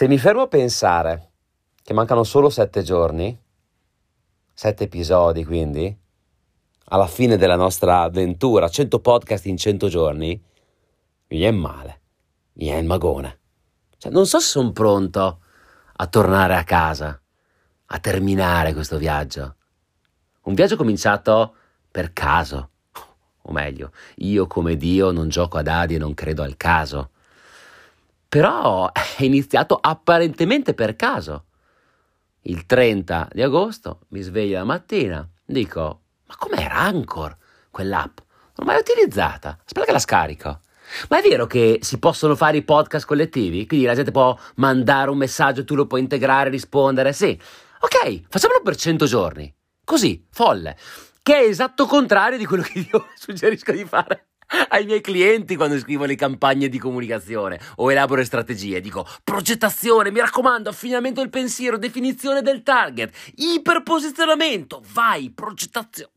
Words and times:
Se 0.00 0.08
mi 0.08 0.16
fermo 0.16 0.40
a 0.40 0.48
pensare 0.48 1.32
che 1.82 1.92
mancano 1.92 2.24
solo 2.24 2.48
sette 2.48 2.82
giorni, 2.82 3.38
sette 4.54 4.84
episodi 4.84 5.44
quindi, 5.44 5.94
alla 6.84 7.06
fine 7.06 7.36
della 7.36 7.56
nostra 7.56 8.00
avventura, 8.00 8.70
100 8.70 8.98
podcast 9.00 9.44
in 9.44 9.58
100 9.58 9.88
giorni, 9.88 10.28
mi 11.26 11.36
viene 11.36 11.54
male, 11.54 12.00
mi 12.54 12.64
viene 12.64 12.80
il 12.80 12.86
magone. 12.86 13.40
Cioè, 13.98 14.10
non 14.10 14.24
so 14.24 14.40
se 14.40 14.46
sono 14.46 14.72
pronto 14.72 15.40
a 15.92 16.06
tornare 16.06 16.56
a 16.56 16.64
casa, 16.64 17.20
a 17.84 17.98
terminare 17.98 18.72
questo 18.72 18.96
viaggio. 18.96 19.56
Un 20.44 20.54
viaggio 20.54 20.76
cominciato 20.76 21.56
per 21.90 22.14
caso, 22.14 22.70
o 23.42 23.52
meglio, 23.52 23.92
io 24.14 24.46
come 24.46 24.78
Dio 24.78 25.10
non 25.10 25.28
gioco 25.28 25.58
a 25.58 25.62
dadi 25.62 25.96
e 25.96 25.98
non 25.98 26.14
credo 26.14 26.42
al 26.42 26.56
caso. 26.56 27.10
Però 28.30 28.92
è 28.92 29.24
iniziato 29.24 29.76
apparentemente 29.76 30.72
per 30.72 30.94
caso. 30.94 31.46
Il 32.42 32.64
30 32.64 33.28
di 33.32 33.42
agosto 33.42 34.02
mi 34.10 34.20
sveglio 34.20 34.56
la 34.56 34.62
mattina, 34.62 35.28
dico, 35.44 36.02
ma 36.28 36.36
com'era 36.36 36.76
Anchor, 36.76 37.36
quell'app? 37.72 38.18
Non 38.18 38.52
l'ho 38.54 38.64
mai 38.66 38.78
utilizzata, 38.78 39.58
aspetta 39.58 39.84
che 39.84 39.90
la 39.90 39.98
scarico. 39.98 40.60
Ma 41.08 41.18
è 41.18 41.28
vero 41.28 41.48
che 41.48 41.80
si 41.82 41.98
possono 41.98 42.36
fare 42.36 42.58
i 42.58 42.62
podcast 42.62 43.04
collettivi? 43.04 43.66
Quindi 43.66 43.86
la 43.86 43.96
gente 43.96 44.12
può 44.12 44.38
mandare 44.54 45.10
un 45.10 45.18
messaggio, 45.18 45.64
tu 45.64 45.74
lo 45.74 45.88
puoi 45.88 46.00
integrare, 46.00 46.50
rispondere? 46.50 47.12
Sì. 47.12 47.36
Ok, 47.80 48.26
facciamolo 48.28 48.62
per 48.62 48.76
100 48.76 49.06
giorni. 49.06 49.52
Così, 49.84 50.24
folle. 50.30 50.76
Che 51.20 51.34
è 51.34 51.48
esatto 51.48 51.84
contrario 51.86 52.38
di 52.38 52.46
quello 52.46 52.62
che 52.62 52.86
io 52.92 53.08
suggerisco 53.18 53.72
di 53.72 53.84
fare 53.84 54.29
ai 54.68 54.84
miei 54.84 55.00
clienti 55.00 55.56
quando 55.56 55.78
scrivo 55.78 56.04
le 56.04 56.14
campagne 56.14 56.68
di 56.68 56.78
comunicazione 56.78 57.60
o 57.76 57.90
elaboro 57.90 58.24
strategie. 58.24 58.80
Dico 58.80 59.06
progettazione, 59.22 60.10
mi 60.10 60.20
raccomando, 60.20 60.68
affinamento 60.68 61.20
del 61.20 61.30
pensiero, 61.30 61.78
definizione 61.78 62.42
del 62.42 62.62
target, 62.62 63.14
iperposizionamento, 63.36 64.82
vai, 64.92 65.30
progettazione. 65.30 66.12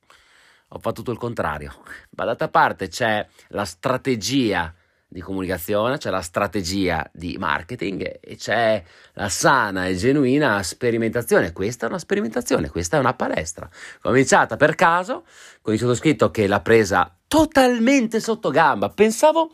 Ho 0.69 0.79
fatto 0.79 0.95
tutto 0.95 1.11
il 1.11 1.19
contrario. 1.19 1.83
Dall'altra 2.09 2.49
parte 2.49 2.87
c'è 2.87 3.25
la 3.49 3.65
strategia 3.65 4.73
di 5.13 5.21
comunicazione, 5.21 5.99
c'è 5.99 6.09
la 6.09 6.21
strategia 6.21 7.07
di 7.13 7.37
marketing 7.37 8.17
e 8.19 8.35
c'è 8.35 8.83
la 9.13 9.29
sana 9.29 9.85
e 9.85 9.95
genuina 9.95 10.61
sperimentazione. 10.63 11.53
Questa 11.53 11.85
è 11.85 11.89
una 11.89 11.99
sperimentazione, 11.99 12.69
questa 12.69 12.97
è 12.97 12.99
una 12.99 13.13
palestra. 13.13 13.69
Cominciata 14.01 14.57
per 14.57 14.73
caso 14.73 15.23
con 15.61 15.73
il 15.73 15.79
sottoscritto 15.79 16.31
che 16.31 16.47
l'ha 16.47 16.61
presa 16.61 17.15
totalmente 17.27 18.19
sotto 18.19 18.49
gamba. 18.49 18.89
Pensavo, 18.89 19.51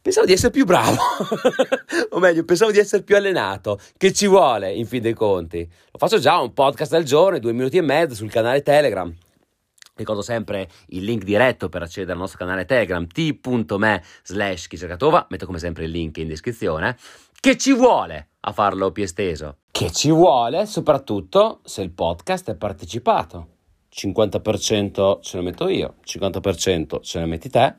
pensavo 0.00 0.26
di 0.26 0.32
essere 0.32 0.50
più 0.50 0.64
bravo, 0.64 0.96
o 2.10 2.18
meglio, 2.18 2.44
pensavo 2.44 2.70
di 2.70 2.78
essere 2.78 3.02
più 3.02 3.16
allenato. 3.16 3.78
Che 3.98 4.12
ci 4.14 4.26
vuole 4.26 4.72
in 4.72 4.86
fin 4.86 5.02
dei 5.02 5.14
conti? 5.14 5.68
Lo 5.92 5.98
faccio 5.98 6.18
già 6.18 6.40
un 6.40 6.54
podcast 6.54 6.94
al 6.94 7.04
giorno, 7.04 7.38
due 7.38 7.52
minuti 7.52 7.76
e 7.76 7.82
mezzo 7.82 8.14
sul 8.14 8.30
canale 8.30 8.62
Telegram. 8.62 9.14
Ricordo 9.96 10.20
sempre 10.20 10.68
il 10.88 11.04
link 11.04 11.24
diretto 11.24 11.70
per 11.70 11.80
accedere 11.80 12.12
al 12.12 12.18
nostro 12.18 12.38
canale 12.38 12.66
Telegram 12.66 13.06
t.me 13.06 14.02
slash 14.24 14.66
chicercatova, 14.68 15.26
metto 15.30 15.46
come 15.46 15.58
sempre 15.58 15.84
il 15.84 15.90
link 15.90 16.18
in 16.18 16.28
descrizione. 16.28 16.96
Che 17.40 17.56
ci 17.56 17.72
vuole 17.72 18.28
a 18.40 18.52
farlo 18.52 18.92
più 18.92 19.04
esteso? 19.04 19.56
Che 19.70 19.90
ci 19.90 20.10
vuole 20.10 20.66
soprattutto 20.66 21.60
se 21.64 21.80
il 21.80 21.92
podcast 21.92 22.50
è 22.50 22.56
partecipato. 22.56 23.54
50% 23.90 25.20
ce 25.22 25.36
lo 25.38 25.42
metto 25.42 25.66
io, 25.68 25.94
50% 26.04 27.00
ce 27.00 27.20
lo 27.20 27.26
metti 27.26 27.48
te. 27.48 27.74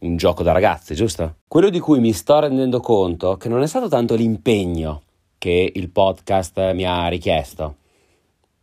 Un 0.00 0.16
gioco 0.16 0.42
da 0.42 0.52
ragazzi, 0.52 0.94
giusto? 0.94 1.36
Quello 1.48 1.70
di 1.70 1.78
cui 1.78 2.00
mi 2.00 2.12
sto 2.12 2.38
rendendo 2.40 2.80
conto 2.80 3.36
che 3.38 3.48
non 3.48 3.62
è 3.62 3.66
stato 3.66 3.88
tanto 3.88 4.14
l'impegno 4.14 5.04
che 5.38 5.72
il 5.74 5.90
podcast 5.90 6.72
mi 6.72 6.84
ha 6.84 7.08
richiesto. 7.08 7.76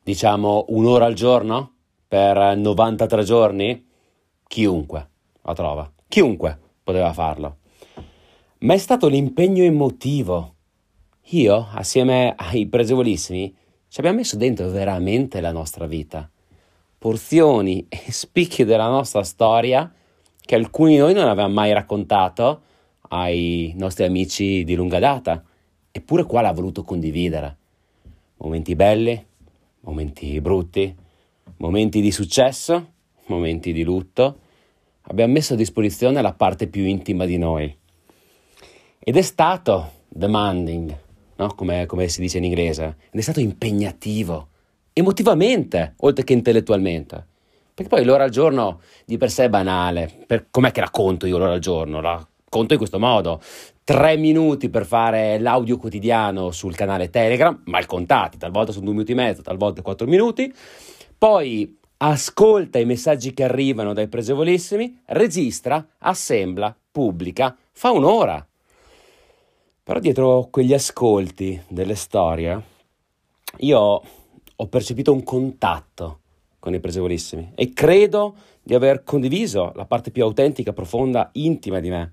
Diciamo 0.03 0.65
un'ora 0.69 1.05
al 1.05 1.13
giorno? 1.13 1.77
Per 2.09 2.57
93 2.57 3.23
giorni, 3.23 3.85
chiunque 4.47 5.09
la 5.43 5.53
trova, 5.53 5.89
chiunque 6.07 6.57
poteva 6.83 7.13
farlo. 7.13 7.57
Ma 8.61 8.73
è 8.73 8.77
stato 8.77 9.07
l'impegno 9.07 9.61
emotivo. 9.63 10.55
Io, 11.33 11.67
assieme 11.71 12.33
ai 12.35 12.65
presevolissimi, 12.65 13.55
ci 13.87 13.99
abbiamo 13.99 14.17
messo 14.17 14.37
dentro 14.37 14.67
veramente 14.69 15.39
la 15.39 15.51
nostra 15.51 15.85
vita. 15.85 16.27
Porzioni 16.97 17.85
e 17.87 18.11
spicchi 18.11 18.65
della 18.65 18.87
nostra 18.87 19.23
storia 19.23 19.93
che 20.41 20.55
alcuni 20.55 20.93
di 20.93 20.97
noi 20.97 21.13
non 21.13 21.27
avevamo 21.27 21.53
mai 21.53 21.71
raccontato 21.73 22.61
ai 23.09 23.71
nostri 23.77 24.05
amici 24.05 24.63
di 24.63 24.73
lunga 24.73 24.97
data, 24.97 25.43
eppure 25.91 26.23
qua 26.23 26.41
l'ha 26.41 26.53
voluto 26.53 26.83
condividere. 26.83 27.57
Momenti 28.37 28.75
belli, 28.75 29.25
momenti 29.81 30.41
brutti, 30.41 31.07
momenti 31.59 32.01
di 32.01 32.11
successo, 32.11 32.91
momenti 33.27 33.71
di 33.73 33.83
lutto, 33.83 34.39
abbiamo 35.03 35.33
messo 35.33 35.53
a 35.53 35.57
disposizione 35.57 36.21
la 36.21 36.33
parte 36.33 36.67
più 36.67 36.83
intima 36.83 37.25
di 37.25 37.37
noi. 37.37 37.75
Ed 38.99 39.15
è 39.15 39.21
stato 39.21 39.91
demanding, 40.07 40.95
no? 41.35 41.53
come, 41.55 41.85
come 41.85 42.07
si 42.07 42.21
dice 42.21 42.37
in 42.37 42.45
inglese, 42.45 42.97
ed 43.09 43.19
è 43.19 43.21
stato 43.21 43.39
impegnativo, 43.39 44.47
emotivamente, 44.93 45.95
oltre 45.97 46.23
che 46.23 46.33
intellettualmente. 46.33 47.25
Perché 47.73 47.93
poi 47.93 48.05
l'ora 48.05 48.25
al 48.25 48.29
giorno 48.29 48.81
di 49.05 49.17
per 49.17 49.31
sé 49.31 49.45
è 49.45 49.49
banale. 49.49 50.11
Per, 50.27 50.47
com'è 50.51 50.71
che 50.71 50.81
racconto 50.81 51.25
io 51.25 51.37
l'ora 51.37 51.53
al 51.53 51.59
giorno? 51.59 52.01
La 52.01 52.25
conto 52.49 52.73
in 52.73 52.79
questo 52.79 52.99
modo. 52.99 53.41
Tre 53.83 54.17
minuti 54.17 54.69
per 54.69 54.85
fare 54.85 55.39
l'audio 55.39 55.77
quotidiano 55.77 56.51
sul 56.51 56.75
canale 56.75 57.09
Telegram, 57.09 57.61
mal 57.65 57.85
contati, 57.85 58.37
talvolta 58.37 58.71
sono 58.71 58.85
due 58.85 58.93
minuti 58.93 59.13
e 59.13 59.15
mezzo, 59.15 59.41
talvolta 59.41 59.81
quattro 59.81 60.07
minuti 60.07 60.53
poi 61.19 61.77
ascolta 61.97 62.79
i 62.79 62.85
messaggi 62.85 63.33
che 63.33 63.43
arrivano 63.43 63.91
dai 63.91 64.07
presevolissimi, 64.07 65.01
registra, 65.07 65.85
assembla, 65.97 66.73
pubblica, 66.89 67.55
fa 67.73 67.91
un'ora. 67.91 68.47
Però 69.83 69.99
dietro 69.99 70.47
quegli 70.49 70.73
ascolti 70.73 71.61
delle 71.67 71.95
storie 71.95 72.63
io 73.57 74.01
ho 74.55 74.67
percepito 74.67 75.11
un 75.11 75.23
contatto 75.23 76.19
con 76.57 76.73
i 76.73 76.79
presevolissimi 76.79 77.51
e 77.53 77.73
credo 77.73 78.35
di 78.63 78.73
aver 78.73 79.03
condiviso 79.03 79.73
la 79.75 79.85
parte 79.85 80.11
più 80.11 80.23
autentica, 80.23 80.71
profonda, 80.71 81.31
intima 81.33 81.81
di 81.81 81.89
me 81.89 82.11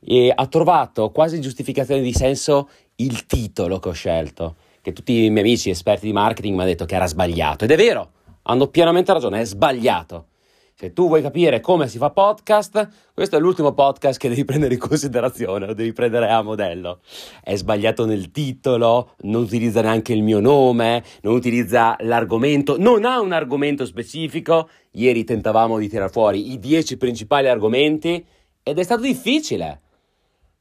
e 0.00 0.32
ha 0.34 0.46
trovato 0.46 1.10
quasi 1.10 1.40
giustificazione 1.40 2.00
di 2.00 2.14
senso 2.14 2.70
il 2.96 3.26
titolo 3.26 3.78
che 3.78 3.88
ho 3.90 3.92
scelto, 3.92 4.56
che 4.80 4.94
tutti 4.94 5.24
i 5.24 5.30
miei 5.30 5.44
amici 5.44 5.68
esperti 5.68 6.06
di 6.06 6.12
marketing 6.12 6.54
mi 6.54 6.60
hanno 6.60 6.70
detto 6.70 6.86
che 6.86 6.94
era 6.94 7.06
sbagliato 7.06 7.64
ed 7.64 7.72
è 7.72 7.76
vero, 7.76 8.12
hanno 8.50 8.68
pienamente 8.68 9.12
ragione, 9.12 9.40
è 9.40 9.44
sbagliato. 9.44 10.26
Se 10.74 10.92
tu 10.92 11.08
vuoi 11.08 11.22
capire 11.22 11.60
come 11.60 11.88
si 11.88 11.98
fa 11.98 12.10
podcast, 12.10 12.88
questo 13.12 13.36
è 13.36 13.40
l'ultimo 13.40 13.72
podcast 13.72 14.18
che 14.18 14.28
devi 14.28 14.44
prendere 14.44 14.74
in 14.74 14.80
considerazione, 14.80 15.66
lo 15.66 15.74
devi 15.74 15.92
prendere 15.92 16.30
a 16.30 16.40
modello. 16.40 17.00
È 17.42 17.56
sbagliato 17.56 18.06
nel 18.06 18.30
titolo, 18.30 19.14
non 19.22 19.42
utilizza 19.42 19.82
neanche 19.82 20.12
il 20.12 20.22
mio 20.22 20.38
nome, 20.38 21.02
non 21.22 21.34
utilizza 21.34 21.96
l'argomento, 22.00 22.78
non 22.78 23.04
ha 23.04 23.20
un 23.20 23.32
argomento 23.32 23.84
specifico. 23.84 24.68
Ieri 24.92 25.24
tentavamo 25.24 25.78
di 25.78 25.88
tirare 25.88 26.10
fuori 26.10 26.52
i 26.52 26.60
dieci 26.60 26.96
principali 26.96 27.48
argomenti 27.48 28.24
ed 28.62 28.78
è 28.78 28.82
stato 28.82 29.02
difficile. 29.02 29.80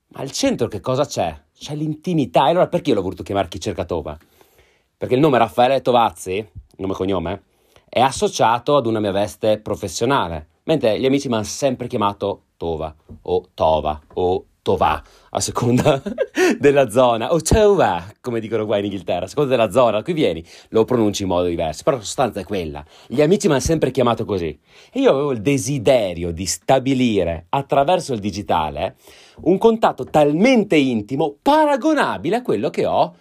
Ma 0.07 0.21
al 0.21 0.31
centro 0.31 0.67
che 0.67 0.79
cosa 0.81 1.05
c'è? 1.05 1.39
C'è 1.57 1.75
l'intimità. 1.75 2.47
E 2.47 2.49
allora 2.49 2.67
perché 2.67 2.89
io 2.89 2.95
l'ho 2.95 3.03
voluto 3.03 3.21
chiamare 3.21 3.49
Chi 3.49 3.59
cerca? 3.59 3.85
Perché 3.85 5.13
il 5.13 5.21
nome 5.21 5.37
Raffaele 5.37 5.81
Tovazzi, 5.81 6.43
nome 6.77 6.93
e 6.93 6.95
cognome, 6.95 7.41
è 7.89 7.99
associato 7.99 8.75
ad 8.75 8.85
una 8.85 8.99
mia 8.99 9.11
veste 9.11 9.59
professionale, 9.59 10.47
mentre 10.63 10.99
gli 10.99 11.05
amici 11.05 11.27
mi 11.27 11.35
hanno 11.35 11.43
sempre 11.43 11.87
chiamato 11.87 12.43
Tova 12.57 12.93
o 13.23 13.49
Tova 13.53 14.01
o 14.15 14.45
Tova, 14.61 15.01
a 15.29 15.39
seconda 15.39 16.01
della 16.59 16.89
zona, 16.89 17.31
o 17.31 17.39
Tova, 17.39 18.03
come 18.19 18.41
dicono 18.41 18.65
qua 18.65 18.77
in 18.77 18.83
Inghilterra, 18.83 19.23
a 19.23 19.27
seconda 19.29 19.51
della 19.51 19.71
zona 19.71 19.99
a 19.99 20.03
cui 20.03 20.11
vieni, 20.11 20.43
lo 20.69 20.83
pronunci 20.83 21.21
in 21.21 21.29
modo 21.29 21.47
diverso, 21.47 21.83
però 21.83 21.95
la 21.95 22.03
sostanza 22.03 22.41
è 22.41 22.43
quella. 22.43 22.83
Gli 23.07 23.21
amici 23.21 23.47
mi 23.47 23.53
hanno 23.53 23.61
sempre 23.61 23.91
chiamato 23.91 24.25
così 24.25 24.59
e 24.91 24.99
io 24.99 25.11
avevo 25.11 25.31
il 25.31 25.41
desiderio 25.41 26.31
di 26.31 26.45
stabilire 26.45 27.45
attraverso 27.47 28.13
il 28.13 28.19
digitale 28.19 28.97
un 29.43 29.57
contatto 29.57 30.03
talmente 30.03 30.75
intimo, 30.75 31.37
paragonabile 31.41 32.35
a 32.35 32.41
quello 32.41 32.69
che 32.69 32.85
ho 32.85 33.15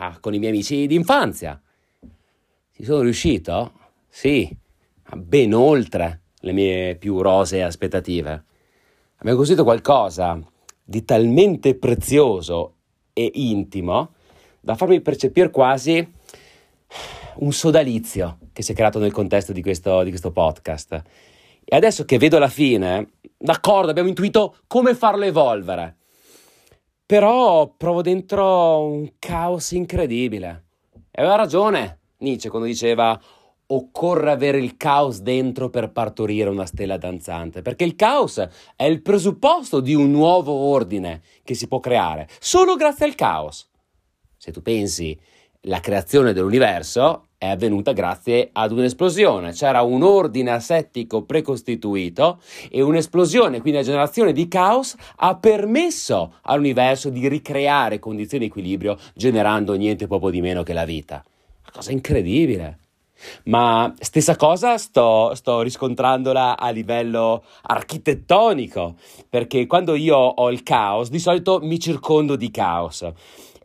ah, 0.00 0.18
con 0.20 0.34
i 0.34 0.38
miei 0.40 0.50
amici 0.50 0.88
d'infanzia. 0.88 1.60
Ci 2.74 2.84
sono 2.84 3.02
riuscito? 3.02 3.72
Sì, 4.12 4.54
ben 5.14 5.54
oltre 5.54 6.22
le 6.40 6.52
mie 6.52 6.96
più 6.96 7.20
rosee 7.22 7.62
aspettative. 7.62 8.44
Abbiamo 9.16 9.38
costruito 9.38 9.64
qualcosa 9.64 10.38
di 10.82 11.04
talmente 11.04 11.76
prezioso 11.76 12.74
e 13.12 13.30
intimo 13.34 14.14
da 14.60 14.74
farmi 14.74 15.00
percepire 15.00 15.50
quasi 15.50 16.06
un 17.36 17.52
sodalizio 17.52 18.38
che 18.52 18.62
si 18.62 18.72
è 18.72 18.74
creato 18.74 18.98
nel 18.98 19.12
contesto 19.12 19.52
di 19.52 19.62
questo, 19.62 20.02
di 20.02 20.10
questo 20.10 20.32
podcast. 20.32 21.02
E 21.64 21.76
adesso 21.76 22.04
che 22.04 22.18
vedo 22.18 22.38
la 22.38 22.48
fine, 22.48 23.12
d'accordo, 23.38 23.90
abbiamo 23.90 24.08
intuito 24.08 24.56
come 24.66 24.94
farlo 24.94 25.24
evolvere. 25.24 25.96
però 27.10 27.66
provo 27.76 28.02
dentro 28.02 28.84
un 28.84 29.14
caos 29.18 29.72
incredibile. 29.72 30.66
E 31.10 31.20
aveva 31.20 31.34
ragione 31.34 31.98
Nietzsche 32.18 32.48
quando 32.48 32.68
diceva 32.68 33.20
occorre 33.72 34.30
avere 34.30 34.58
il 34.58 34.76
caos 34.76 35.20
dentro 35.20 35.70
per 35.70 35.90
partorire 35.90 36.48
una 36.48 36.66
stella 36.66 36.96
danzante, 36.96 37.62
perché 37.62 37.84
il 37.84 37.96
caos 37.96 38.38
è 38.76 38.84
il 38.84 39.02
presupposto 39.02 39.80
di 39.80 39.94
un 39.94 40.10
nuovo 40.10 40.52
ordine 40.52 41.22
che 41.42 41.54
si 41.54 41.68
può 41.68 41.80
creare 41.80 42.28
solo 42.38 42.76
grazie 42.76 43.06
al 43.06 43.14
caos. 43.14 43.68
Se 44.36 44.52
tu 44.52 44.62
pensi 44.62 45.18
la 45.64 45.80
creazione 45.80 46.32
dell'universo 46.32 47.26
è 47.36 47.48
avvenuta 47.48 47.92
grazie 47.92 48.50
ad 48.52 48.72
un'esplosione. 48.72 49.52
C'era 49.52 49.82
un 49.82 50.02
ordine 50.02 50.50
asettico 50.50 51.24
precostituito 51.24 52.40
e 52.70 52.82
un'esplosione, 52.82 53.60
quindi 53.60 53.78
la 53.78 53.84
generazione 53.84 54.32
di 54.32 54.48
caos, 54.48 54.94
ha 55.16 55.36
permesso 55.36 56.34
all'universo 56.42 57.08
di 57.08 57.28
ricreare 57.28 57.98
condizioni 57.98 58.44
di 58.44 58.50
equilibrio 58.50 58.98
generando 59.14 59.74
niente 59.74 60.06
poco 60.06 60.30
di 60.30 60.40
meno 60.40 60.62
che 60.62 60.72
la 60.72 60.84
vita. 60.84 61.24
Una 61.62 61.72
cosa 61.72 61.92
incredibile. 61.92 62.79
Ma 63.44 63.92
stessa 63.98 64.36
cosa 64.36 64.78
sto, 64.78 65.34
sto, 65.34 65.62
riscontrandola 65.62 66.58
a 66.58 66.70
livello 66.70 67.44
architettonico, 67.62 68.96
perché 69.28 69.66
quando 69.66 69.94
io 69.94 70.16
ho 70.16 70.50
il 70.50 70.62
caos, 70.62 71.10
di 71.10 71.18
solito 71.18 71.60
mi 71.60 71.78
circondo 71.78 72.36
di 72.36 72.50
caos. 72.50 73.12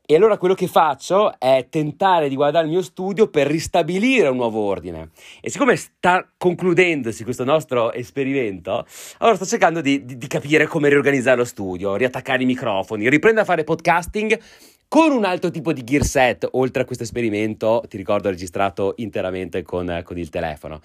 E 0.08 0.16
allora 0.16 0.38
quello 0.38 0.54
che 0.54 0.68
faccio 0.68 1.34
è 1.40 1.66
tentare 1.68 2.30
di 2.30 2.36
guardare 2.36 2.66
il 2.66 2.72
mio 2.72 2.84
studio 2.84 3.28
per 3.28 3.48
ristabilire 3.48 4.28
un 4.28 4.36
nuovo 4.36 4.62
ordine. 4.62 5.10
E 5.42 5.50
siccome 5.50 5.76
sta 5.76 6.30
concludendosi 6.38 7.24
questo 7.24 7.44
nostro 7.44 7.92
esperimento, 7.92 8.86
allora 9.18 9.36
sto 9.36 9.46
cercando 9.46 9.82
di, 9.82 10.06
di, 10.06 10.20
di 10.20 10.28
capire 10.28 10.68
come 10.68 10.90
riorganizzare 10.90 11.38
lo 11.38 11.44
studio, 11.44 11.96
riattaccare 11.96 12.44
i 12.44 12.46
microfoni, 12.46 13.10
riprendere 13.10 13.42
a 13.42 13.48
fare 13.48 13.64
podcasting 13.64 14.40
con 14.88 15.12
un 15.12 15.26
altro 15.26 15.52
tipo 15.52 15.74
di 15.74 15.84
gear 15.84 16.04
set, 16.04 16.48
oltre 16.52 16.84
a 16.84 16.86
questo 16.86 17.04
esperimento, 17.04 17.84
ti 17.88 17.98
ricordo, 17.98 18.30
registrato 18.30 18.94
interamente 18.98 19.64
con, 19.64 20.02
con, 20.04 20.18
il 20.18 20.30
telefono. 20.30 20.80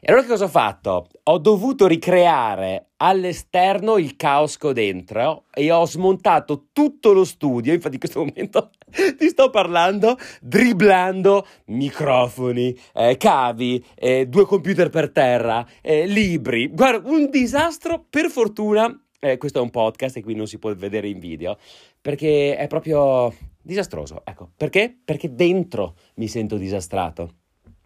E 0.00 0.08
allora 0.08 0.22
che 0.22 0.28
cosa 0.28 0.44
ho 0.44 0.48
fatto? 0.48 1.08
Ho 1.24 1.38
dovuto 1.38 1.86
ricreare 1.86 2.88
all'esterno 2.96 3.96
il 3.96 4.16
caos 4.16 4.56
che 4.56 4.66
ho 4.66 4.72
dentro 4.72 5.44
e 5.52 5.70
ho 5.70 5.86
smontato 5.86 6.66
tutto 6.72 7.12
lo 7.12 7.24
studio, 7.24 7.72
infatti 7.72 7.94
in 7.94 8.00
questo 8.00 8.20
momento 8.24 8.70
ti 9.18 9.28
sto 9.28 9.50
parlando, 9.50 10.16
dribblando 10.40 11.46
microfoni, 11.66 12.78
eh, 12.94 13.16
cavi, 13.16 13.84
eh, 13.94 14.26
due 14.26 14.46
computer 14.46 14.88
per 14.90 15.10
terra, 15.10 15.66
eh, 15.80 16.06
libri. 16.06 16.68
Guarda, 16.68 17.08
un 17.08 17.30
disastro, 17.30 18.04
per 18.08 18.30
fortuna 18.30 18.98
eh, 19.24 19.38
questo 19.38 19.58
è 19.58 19.62
un 19.62 19.70
podcast 19.70 20.18
e 20.18 20.20
quindi 20.20 20.40
non 20.40 20.48
si 20.48 20.58
può 20.58 20.74
vedere 20.74 21.08
in 21.08 21.18
video, 21.18 21.56
perché 22.04 22.54
è 22.54 22.66
proprio 22.66 23.32
disastroso. 23.62 24.20
Ecco, 24.26 24.50
perché? 24.54 24.94
Perché 25.02 25.34
dentro 25.34 25.94
mi 26.16 26.28
sento 26.28 26.58
disastrato 26.58 27.36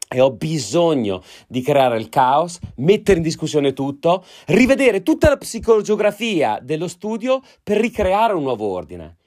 e 0.09 0.20
ho 0.20 0.32
bisogno 0.32 1.23
di 1.47 1.62
creare 1.62 1.99
il 1.99 2.09
caos, 2.09 2.59
mettere 2.79 3.19
in 3.19 3.23
discussione 3.23 3.73
tutto, 3.75 4.25
rivedere 4.47 5.05
tutta 5.05 5.29
la 5.29 5.37
psicogeografia 5.37 6.59
dello 6.61 6.88
studio 6.88 7.41
per 7.62 7.79
ricreare 7.79 8.32
un 8.32 8.43
nuovo 8.43 8.67
ordine. 8.67 9.19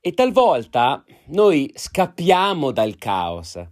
E 0.00 0.12
talvolta 0.12 1.04
noi 1.26 1.70
scappiamo 1.74 2.70
dal 2.70 2.96
caos 2.96 3.62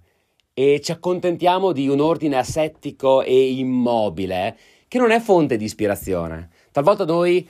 e 0.53 0.83
ci 0.83 0.93
accontentiamo 0.93 1.73
di 1.73 1.89
un 1.89 2.01
ordine 2.01 2.37
asettico 2.37 3.23
e 3.23 3.53
immobile 3.53 4.59
che 4.89 4.99
non 4.99 5.11
è 5.11 5.21
fonte 5.21 5.57
di 5.57 5.65
ispirazione. 5.65 6.51
Talvolta 6.71 7.07
noi 7.07 7.49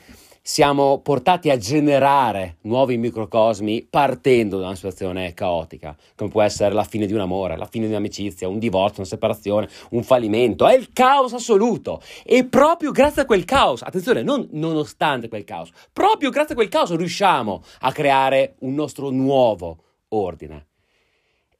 siamo 0.51 0.99
portati 0.99 1.49
a 1.49 1.55
generare 1.55 2.57
nuovi 2.63 2.97
microcosmi 2.97 3.87
partendo 3.89 4.59
da 4.59 4.65
una 4.65 4.75
situazione 4.75 5.33
caotica, 5.33 5.95
come 6.13 6.29
può 6.29 6.41
essere 6.41 6.73
la 6.73 6.83
fine 6.83 7.05
di 7.05 7.13
un 7.13 7.21
amore, 7.21 7.55
la 7.55 7.67
fine 7.67 7.85
di 7.85 7.93
un'amicizia, 7.93 8.49
un 8.49 8.59
divorzio, 8.59 8.97
una 8.97 9.07
separazione, 9.07 9.69
un 9.91 10.03
fallimento. 10.03 10.67
È 10.67 10.75
il 10.75 10.89
caos 10.91 11.31
assoluto. 11.31 12.01
E 12.25 12.43
proprio 12.43 12.91
grazie 12.91 13.21
a 13.21 13.25
quel 13.25 13.45
caos, 13.45 13.81
attenzione, 13.81 14.23
non 14.23 14.45
nonostante 14.51 15.29
quel 15.29 15.45
caos, 15.45 15.71
proprio 15.93 16.29
grazie 16.31 16.51
a 16.51 16.57
quel 16.57 16.67
caos 16.67 16.93
riusciamo 16.93 17.63
a 17.79 17.93
creare 17.93 18.55
un 18.59 18.73
nostro 18.73 19.09
nuovo 19.09 19.77
ordine. 20.09 20.70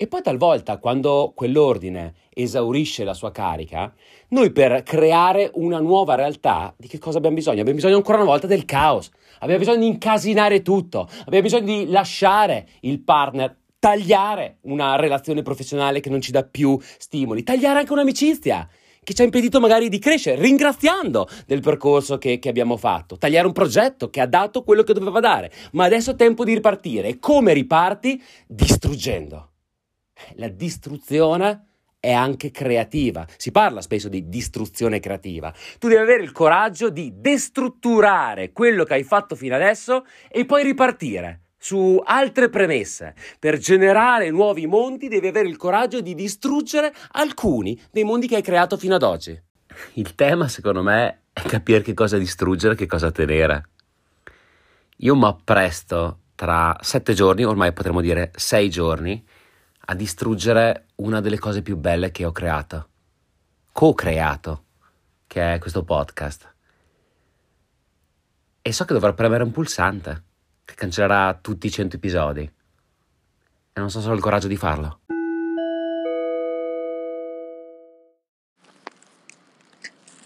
E 0.01 0.07
poi 0.07 0.23
talvolta, 0.23 0.79
quando 0.79 1.31
quell'ordine 1.35 2.15
esaurisce 2.33 3.03
la 3.03 3.13
sua 3.13 3.29
carica, 3.29 3.93
noi 4.29 4.51
per 4.51 4.81
creare 4.81 5.51
una 5.53 5.77
nuova 5.77 6.15
realtà, 6.15 6.73
di 6.75 6.87
che 6.87 6.97
cosa 6.97 7.19
abbiamo 7.19 7.35
bisogno? 7.35 7.59
Abbiamo 7.59 7.77
bisogno 7.77 7.97
ancora 7.97 8.17
una 8.17 8.25
volta 8.25 8.47
del 8.47 8.65
caos, 8.65 9.11
abbiamo 9.41 9.59
bisogno 9.59 9.81
di 9.81 9.85
incasinare 9.85 10.63
tutto, 10.63 11.07
abbiamo 11.25 11.43
bisogno 11.43 11.65
di 11.65 11.87
lasciare 11.87 12.67
il 12.79 12.99
partner, 13.01 13.55
tagliare 13.77 14.57
una 14.61 14.95
relazione 14.95 15.43
professionale 15.43 15.99
che 15.99 16.09
non 16.09 16.19
ci 16.19 16.31
dà 16.31 16.41
più 16.41 16.79
stimoli, 16.97 17.43
tagliare 17.43 17.77
anche 17.77 17.93
un'amicizia 17.93 18.67
che 19.03 19.13
ci 19.13 19.21
ha 19.21 19.25
impedito 19.25 19.59
magari 19.59 19.87
di 19.87 19.99
crescere, 19.99 20.41
ringraziando 20.41 21.29
del 21.45 21.61
percorso 21.61 22.17
che, 22.17 22.39
che, 22.39 22.49
abbiamo 22.49 22.75
fatto, 22.75 23.19
tagliare 23.19 23.45
un 23.45 23.53
progetto 23.53 24.09
che 24.09 24.19
ha 24.19 24.25
dato 24.25 24.63
quello 24.63 24.81
che 24.81 24.93
doveva 24.93 25.19
dare, 25.19 25.51
ma 25.73 25.83
adesso 25.83 26.09
è 26.09 26.15
tempo 26.15 26.43
di 26.43 26.55
ripartire. 26.55 27.07
E 27.07 27.19
come 27.19 27.53
riparti? 27.53 28.19
Distruggendo. 28.47 29.50
La 30.35 30.49
distruzione 30.49 31.65
è 31.99 32.11
anche 32.11 32.49
creativa. 32.49 33.25
Si 33.37 33.51
parla 33.51 33.79
spesso 33.79 34.09
di 34.09 34.27
distruzione 34.27 34.99
creativa. 34.99 35.53
Tu 35.77 35.87
devi 35.87 36.01
avere 36.01 36.23
il 36.23 36.31
coraggio 36.31 36.89
di 36.89 37.13
destrutturare 37.15 38.51
quello 38.51 38.83
che 38.83 38.95
hai 38.95 39.03
fatto 39.03 39.35
fino 39.35 39.55
adesso 39.55 40.05
e 40.29 40.45
poi 40.45 40.63
ripartire 40.63 41.41
su 41.57 42.01
altre 42.03 42.49
premesse. 42.49 43.13
Per 43.37 43.59
generare 43.59 44.31
nuovi 44.31 44.65
mondi 44.65 45.07
devi 45.07 45.27
avere 45.27 45.47
il 45.47 45.57
coraggio 45.57 46.01
di 46.01 46.15
distruggere 46.15 46.91
alcuni 47.11 47.79
dei 47.91 48.03
mondi 48.03 48.27
che 48.27 48.37
hai 48.37 48.41
creato 48.41 48.77
fino 48.77 48.95
ad 48.95 49.03
oggi. 49.03 49.39
Il 49.93 50.15
tema, 50.15 50.47
secondo 50.47 50.81
me, 50.81 51.25
è 51.31 51.41
capire 51.41 51.81
che 51.81 51.93
cosa 51.93 52.17
distruggere 52.17 52.73
e 52.73 52.77
che 52.77 52.87
cosa 52.87 53.11
tenere. 53.11 53.69
Io 54.97 55.15
mi 55.15 55.25
appresto 55.25 56.17
tra 56.33 56.75
sette 56.81 57.13
giorni, 57.13 57.43
ormai 57.43 57.73
potremmo 57.73 58.01
dire 58.01 58.31
sei 58.35 58.71
giorni, 58.71 59.23
a 59.85 59.95
distruggere 59.95 60.85
una 60.95 61.21
delle 61.21 61.39
cose 61.39 61.61
più 61.61 61.77
belle 61.77 62.11
che 62.11 62.25
ho 62.25 62.31
creato, 62.31 62.89
co-creato, 63.71 64.63
che 65.27 65.53
è 65.53 65.59
questo 65.59 65.83
podcast. 65.83 66.53
E 68.61 68.71
so 68.71 68.85
che 68.85 68.93
dovrò 68.93 69.13
premere 69.13 69.43
un 69.43 69.51
pulsante 69.51 70.23
che 70.63 70.75
cancellerà 70.75 71.37
tutti 71.41 71.67
i 71.67 71.71
100 71.71 71.95
episodi. 71.95 72.41
E 72.41 73.79
non 73.79 73.89
so 73.89 74.01
se 74.01 74.09
ho 74.09 74.13
il 74.13 74.21
coraggio 74.21 74.47
di 74.47 74.57
farlo. 74.57 74.99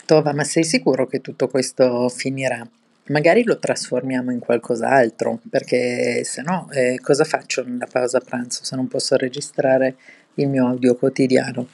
Tova, 0.06 0.34
ma 0.34 0.44
sei 0.44 0.64
sicuro 0.64 1.08
che 1.08 1.22
tutto 1.22 1.48
questo 1.48 2.10
finirà? 2.10 2.68
Magari 3.08 3.44
lo 3.44 3.60
trasformiamo 3.60 4.32
in 4.32 4.40
qualcos'altro, 4.40 5.40
perché 5.50 6.24
se 6.24 6.42
no 6.42 6.68
eh, 6.72 7.00
cosa 7.02 7.24
faccio 7.24 7.64
nella 7.64 7.88
pausa 7.92 8.20
pranzo 8.20 8.64
se 8.64 8.76
non 8.76 8.88
posso 8.88 9.16
registrare 9.16 9.96
il 10.36 10.48
mio 10.50 10.68
audio 10.68 10.96
quotidiano? 10.96 11.68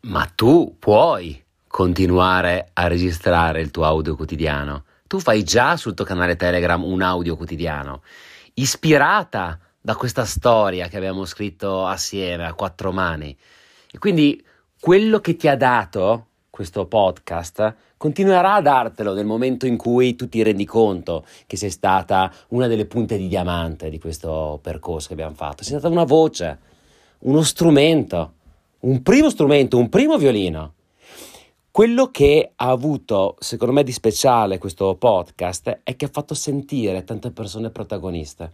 Ma 0.00 0.28
tu 0.34 0.74
puoi 0.78 1.40
continuare 1.68 2.70
a 2.72 2.88
registrare 2.88 3.60
il 3.60 3.70
tuo 3.70 3.84
audio 3.84 4.16
quotidiano. 4.16 4.84
Tu 5.06 5.20
fai 5.20 5.44
già 5.44 5.76
sul 5.76 5.94
tuo 5.94 6.04
canale 6.04 6.34
Telegram 6.34 6.82
un 6.82 7.02
audio 7.02 7.36
quotidiano, 7.36 8.02
ispirata 8.54 9.58
da 9.80 9.94
questa 9.94 10.24
storia 10.24 10.88
che 10.88 10.96
abbiamo 10.96 11.24
scritto 11.24 11.86
assieme 11.86 12.44
a 12.44 12.54
quattro 12.54 12.90
mani. 12.90 13.36
E 13.90 13.98
quindi 13.98 14.44
quello 14.80 15.20
che 15.20 15.36
ti 15.36 15.46
ha 15.48 15.56
dato 15.56 16.26
questo 16.58 16.86
podcast 16.86 17.74
continuerà 17.96 18.54
a 18.54 18.60
dartelo 18.60 19.14
nel 19.14 19.24
momento 19.24 19.64
in 19.64 19.76
cui 19.76 20.16
tu 20.16 20.28
ti 20.28 20.42
rendi 20.42 20.64
conto 20.64 21.24
che 21.46 21.56
sei 21.56 21.70
stata 21.70 22.34
una 22.48 22.66
delle 22.66 22.84
punte 22.84 23.16
di 23.16 23.28
diamante 23.28 23.88
di 23.88 24.00
questo 24.00 24.58
percorso 24.60 25.06
che 25.06 25.12
abbiamo 25.12 25.36
fatto. 25.36 25.62
Sei 25.62 25.78
stata 25.78 25.86
una 25.86 26.02
voce, 26.02 26.58
uno 27.20 27.42
strumento, 27.42 28.32
un 28.80 29.02
primo 29.02 29.30
strumento, 29.30 29.78
un 29.78 29.88
primo 29.88 30.18
violino. 30.18 30.72
Quello 31.70 32.10
che 32.10 32.50
ha 32.56 32.70
avuto, 32.70 33.36
secondo 33.38 33.72
me, 33.72 33.84
di 33.84 33.92
speciale 33.92 34.58
questo 34.58 34.96
podcast 34.96 35.82
è 35.84 35.94
che 35.94 36.06
ha 36.06 36.10
fatto 36.12 36.34
sentire 36.34 37.04
tante 37.04 37.30
persone 37.30 37.70
protagoniste. 37.70 38.50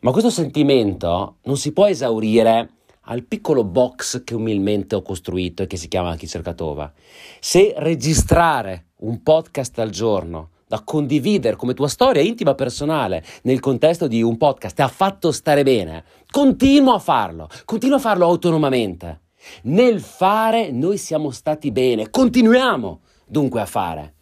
Ma 0.00 0.10
questo 0.10 0.30
sentimento 0.30 1.36
non 1.42 1.56
si 1.56 1.72
può 1.72 1.86
esaurire 1.86 2.68
al 3.02 3.24
piccolo 3.24 3.64
box 3.64 4.24
che 4.24 4.34
umilmente 4.34 4.94
ho 4.94 5.02
costruito 5.02 5.62
e 5.62 5.66
che 5.66 5.76
si 5.76 5.88
chiama 5.88 6.16
Chi 6.16 6.26
cerca 6.26 6.52
Tova. 6.52 6.92
Se 7.40 7.74
registrare 7.76 8.90
un 8.98 9.22
podcast 9.22 9.78
al 9.78 9.90
giorno 9.90 10.50
da 10.66 10.82
condividere 10.82 11.56
come 11.56 11.74
tua 11.74 11.88
storia 11.88 12.22
intima 12.22 12.54
personale 12.54 13.22
nel 13.42 13.60
contesto 13.60 14.06
di 14.06 14.22
un 14.22 14.38
podcast 14.38 14.74
ti 14.74 14.82
ha 14.82 14.88
fatto 14.88 15.30
stare 15.30 15.62
bene, 15.64 16.04
continua 16.30 16.94
a 16.94 16.98
farlo, 16.98 17.48
continua 17.64 17.96
a 17.96 18.00
farlo 18.00 18.24
autonomamente. 18.24 19.20
Nel 19.64 20.00
fare 20.00 20.70
noi 20.70 20.96
siamo 20.96 21.30
stati 21.30 21.72
bene, 21.72 22.08
continuiamo 22.08 23.00
dunque 23.26 23.60
a 23.60 23.66
fare. 23.66 24.14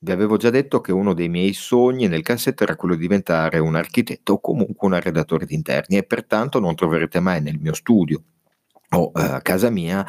Vi 0.00 0.10
avevo 0.10 0.36
già 0.38 0.50
detto 0.50 0.80
che 0.80 0.90
uno 0.90 1.14
dei 1.14 1.28
miei 1.28 1.52
sogni 1.52 2.08
nel 2.08 2.22
cassetto 2.22 2.64
era 2.64 2.74
quello 2.74 2.96
di 2.96 3.02
diventare 3.02 3.60
un 3.60 3.76
architetto 3.76 4.32
o 4.32 4.40
comunque 4.40 4.88
un 4.88 4.94
arredatore 4.94 5.46
di 5.46 5.54
interni 5.54 5.96
e 5.96 6.02
pertanto 6.02 6.58
non 6.58 6.74
troverete 6.74 7.20
mai 7.20 7.40
nel 7.40 7.60
mio 7.60 7.74
studio 7.74 8.20
o 8.90 9.12
eh, 9.14 9.20
a 9.20 9.42
casa 9.42 9.68
mia 9.68 10.06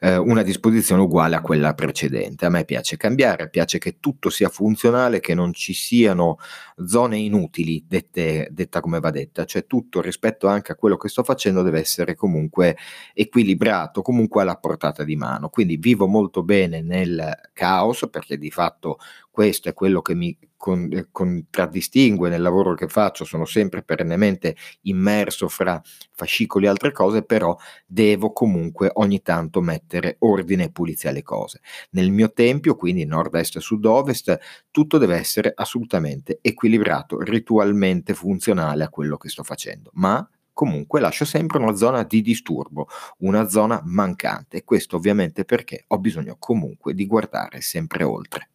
eh, 0.00 0.16
una 0.16 0.42
disposizione 0.42 1.02
uguale 1.02 1.36
a 1.36 1.42
quella 1.42 1.74
precedente. 1.74 2.46
A 2.46 2.48
me 2.48 2.64
piace 2.64 2.96
cambiare, 2.96 3.50
piace 3.50 3.78
che 3.78 3.98
tutto 4.00 4.30
sia 4.30 4.48
funzionale, 4.48 5.20
che 5.20 5.34
non 5.34 5.52
ci 5.52 5.74
siano 5.74 6.38
zone 6.86 7.18
inutili, 7.18 7.84
dette, 7.86 8.48
detta 8.50 8.80
come 8.80 9.00
va 9.00 9.10
detta, 9.10 9.44
cioè 9.44 9.66
tutto 9.66 10.00
rispetto 10.00 10.48
anche 10.48 10.72
a 10.72 10.76
quello 10.76 10.96
che 10.96 11.08
sto 11.08 11.22
facendo 11.22 11.62
deve 11.62 11.80
essere 11.80 12.14
comunque 12.14 12.76
equilibrato, 13.14 14.02
comunque 14.02 14.42
alla 14.42 14.56
portata 14.56 15.04
di 15.04 15.16
mano. 15.16 15.48
Quindi 15.50 15.76
vivo 15.76 16.06
molto 16.06 16.42
bene 16.42 16.80
nel 16.80 17.50
caos 17.52 18.08
perché 18.10 18.38
di 18.38 18.50
fatto 18.50 18.98
questo 19.30 19.68
è 19.68 19.74
quello 19.74 20.02
che 20.02 20.14
mi 20.14 20.36
con, 20.62 20.88
eh, 20.92 21.08
contraddistingue 21.10 22.28
nel 22.28 22.40
lavoro 22.40 22.74
che 22.74 22.86
faccio, 22.86 23.24
sono 23.24 23.44
sempre 23.44 23.82
perennemente 23.82 24.54
immerso 24.82 25.48
fra 25.48 25.82
fascicoli 26.12 26.66
e 26.66 26.68
altre 26.68 26.92
cose, 26.92 27.24
però 27.24 27.56
devo 27.84 28.32
comunque 28.32 28.88
ogni 28.94 29.22
tanto 29.22 29.60
mettere 29.60 30.18
ordine 30.20 30.64
e 30.66 30.70
pulizia 30.70 31.10
alle 31.10 31.24
cose. 31.24 31.62
Nel 31.90 32.12
mio 32.12 32.32
tempio, 32.32 32.76
quindi 32.76 33.04
nord-est 33.04 33.58
sud-ovest, 33.58 34.38
tutto 34.70 34.98
deve 34.98 35.16
essere 35.16 35.52
assolutamente 35.52 36.38
equilibrato, 36.40 37.18
ritualmente 37.20 38.14
funzionale 38.14 38.84
a 38.84 38.88
quello 38.88 39.16
che 39.16 39.30
sto 39.30 39.42
facendo, 39.42 39.90
ma 39.94 40.24
comunque 40.52 41.00
lascio 41.00 41.24
sempre 41.24 41.58
una 41.58 41.74
zona 41.74 42.04
di 42.04 42.22
disturbo, 42.22 42.86
una 43.18 43.48
zona 43.48 43.82
mancante 43.84 44.62
questo 44.62 44.94
ovviamente 44.94 45.44
perché 45.44 45.86
ho 45.88 45.98
bisogno 45.98 46.36
comunque 46.38 46.94
di 46.94 47.04
guardare 47.06 47.60
sempre 47.62 48.04
oltre. 48.04 48.46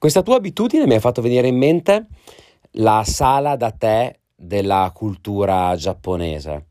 Questa 0.00 0.22
tua 0.22 0.36
abitudine 0.36 0.86
mi 0.86 0.94
ha 0.94 0.98
fatto 0.98 1.20
venire 1.20 1.46
in 1.46 1.58
mente 1.58 2.06
la 2.78 3.02
sala 3.04 3.54
da 3.54 3.70
tè 3.70 4.18
della 4.34 4.90
cultura 4.94 5.76
giapponese. 5.76 6.68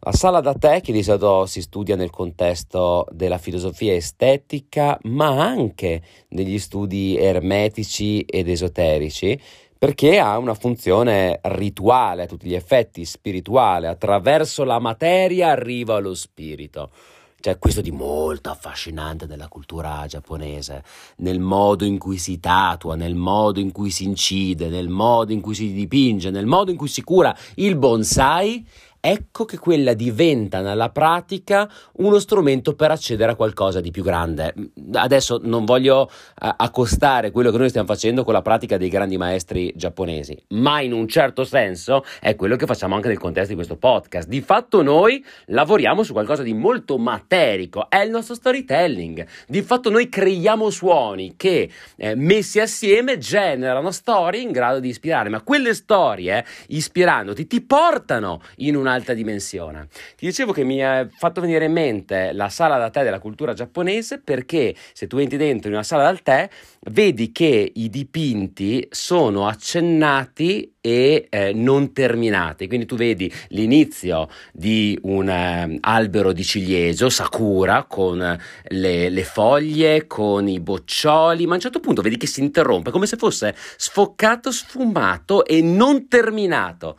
La 0.00 0.10
sala 0.10 0.40
da 0.40 0.52
tè 0.52 0.80
che 0.80 0.90
di 0.90 1.04
solito 1.04 1.46
si 1.46 1.62
studia 1.62 1.94
nel 1.94 2.10
contesto 2.10 3.06
della 3.12 3.38
filosofia 3.38 3.94
estetica, 3.94 4.98
ma 5.04 5.28
anche 5.40 6.02
negli 6.30 6.58
studi 6.58 7.16
ermetici 7.16 8.22
ed 8.22 8.48
esoterici, 8.48 9.40
perché 9.78 10.18
ha 10.18 10.36
una 10.36 10.54
funzione 10.54 11.38
rituale 11.42 12.24
a 12.24 12.26
tutti 12.26 12.48
gli 12.48 12.54
effetti, 12.54 13.04
spirituale, 13.04 13.86
attraverso 13.86 14.64
la 14.64 14.80
materia 14.80 15.50
arriva 15.50 16.00
lo 16.00 16.14
spirito. 16.14 16.90
C'è 17.38 17.58
questo 17.58 17.80
di 17.80 17.92
molto 17.92 18.50
affascinante 18.50 19.26
della 19.26 19.48
cultura 19.48 20.04
giapponese, 20.08 20.82
nel 21.18 21.38
modo 21.38 21.84
in 21.84 21.98
cui 21.98 22.18
si 22.18 22.40
tatua, 22.40 22.96
nel 22.96 23.14
modo 23.14 23.60
in 23.60 23.72
cui 23.72 23.90
si 23.90 24.04
incide, 24.04 24.68
nel 24.68 24.88
modo 24.88 25.32
in 25.32 25.40
cui 25.40 25.54
si 25.54 25.72
dipinge, 25.72 26.30
nel 26.30 26.46
modo 26.46 26.70
in 26.70 26.76
cui 26.76 26.88
si 26.88 27.02
cura 27.02 27.36
il 27.56 27.76
bonsai 27.76 28.66
ecco 29.08 29.44
che 29.44 29.56
quella 29.56 29.94
diventa 29.94 30.60
nella 30.60 30.88
pratica 30.88 31.70
uno 31.98 32.18
strumento 32.18 32.74
per 32.74 32.90
accedere 32.90 33.30
a 33.30 33.34
qualcosa 33.36 33.80
di 33.80 33.92
più 33.92 34.02
grande. 34.02 34.52
Adesso 34.94 35.38
non 35.44 35.64
voglio 35.64 36.10
uh, 36.10 36.48
accostare 36.56 37.30
quello 37.30 37.52
che 37.52 37.58
noi 37.58 37.68
stiamo 37.68 37.86
facendo 37.86 38.24
con 38.24 38.32
la 38.32 38.42
pratica 38.42 38.76
dei 38.76 38.88
grandi 38.88 39.16
maestri 39.16 39.72
giapponesi, 39.76 40.36
ma 40.48 40.80
in 40.80 40.92
un 40.92 41.06
certo 41.06 41.44
senso 41.44 42.04
è 42.20 42.34
quello 42.34 42.56
che 42.56 42.66
facciamo 42.66 42.96
anche 42.96 43.06
nel 43.06 43.18
contesto 43.18 43.50
di 43.50 43.54
questo 43.54 43.76
podcast. 43.76 44.26
Di 44.26 44.40
fatto 44.40 44.82
noi 44.82 45.24
lavoriamo 45.46 46.02
su 46.02 46.12
qualcosa 46.12 46.42
di 46.42 46.52
molto 46.52 46.98
materico, 46.98 47.88
è 47.88 48.00
il 48.00 48.10
nostro 48.10 48.34
storytelling. 48.34 49.24
Di 49.46 49.62
fatto 49.62 49.88
noi 49.88 50.08
creiamo 50.08 50.68
suoni 50.68 51.34
che 51.36 51.70
eh, 51.94 52.16
messi 52.16 52.58
assieme 52.58 53.18
generano 53.18 53.92
storie 53.92 54.40
in 54.40 54.50
grado 54.50 54.80
di 54.80 54.88
ispirare, 54.88 55.28
ma 55.28 55.42
quelle 55.42 55.74
storie 55.74 56.44
ispirandoti 56.68 57.46
ti 57.46 57.60
portano 57.60 58.40
in 58.56 58.74
una 58.74 58.94
un'alta 58.96 59.12
dimensione. 59.12 59.88
Ti 60.16 60.26
dicevo 60.26 60.52
che 60.52 60.64
mi 60.64 60.82
ha 60.82 61.06
fatto 61.10 61.40
venire 61.40 61.66
in 61.66 61.72
mente 61.72 62.32
la 62.32 62.48
sala 62.48 62.78
da 62.78 62.90
tè 62.90 63.04
della 63.04 63.18
cultura 63.18 63.52
giapponese 63.52 64.18
perché 64.18 64.74
se 64.92 65.06
tu 65.06 65.18
entri 65.18 65.36
dentro 65.36 65.68
in 65.68 65.74
una 65.74 65.84
sala 65.84 66.10
da 66.10 66.18
tè 66.20 66.48
vedi 66.90 67.30
che 67.30 67.72
i 67.74 67.90
dipinti 67.90 68.86
sono 68.90 69.46
accennati 69.46 70.74
e 70.80 71.26
eh, 71.28 71.52
non 71.52 71.92
terminati. 71.92 72.68
Quindi 72.68 72.86
tu 72.86 72.94
vedi 72.94 73.32
l'inizio 73.48 74.28
di 74.52 74.96
un 75.02 75.28
eh, 75.28 75.78
albero 75.80 76.32
di 76.32 76.44
ciliegio, 76.44 77.08
sakura, 77.08 77.84
con 77.88 78.38
le, 78.68 79.08
le, 79.08 79.24
foglie, 79.24 80.06
con 80.06 80.46
i 80.46 80.60
boccioli, 80.60 81.44
ma 81.44 81.52
a 81.52 81.54
un 81.56 81.60
certo 81.60 81.80
punto 81.80 82.02
vedi 82.02 82.16
che 82.16 82.28
si 82.28 82.40
interrompe 82.40 82.92
come 82.92 83.06
se 83.06 83.16
fosse 83.16 83.54
sfoccato, 83.76 84.52
sfumato 84.52 85.44
e 85.44 85.60
non 85.60 86.06
terminato. 86.06 86.96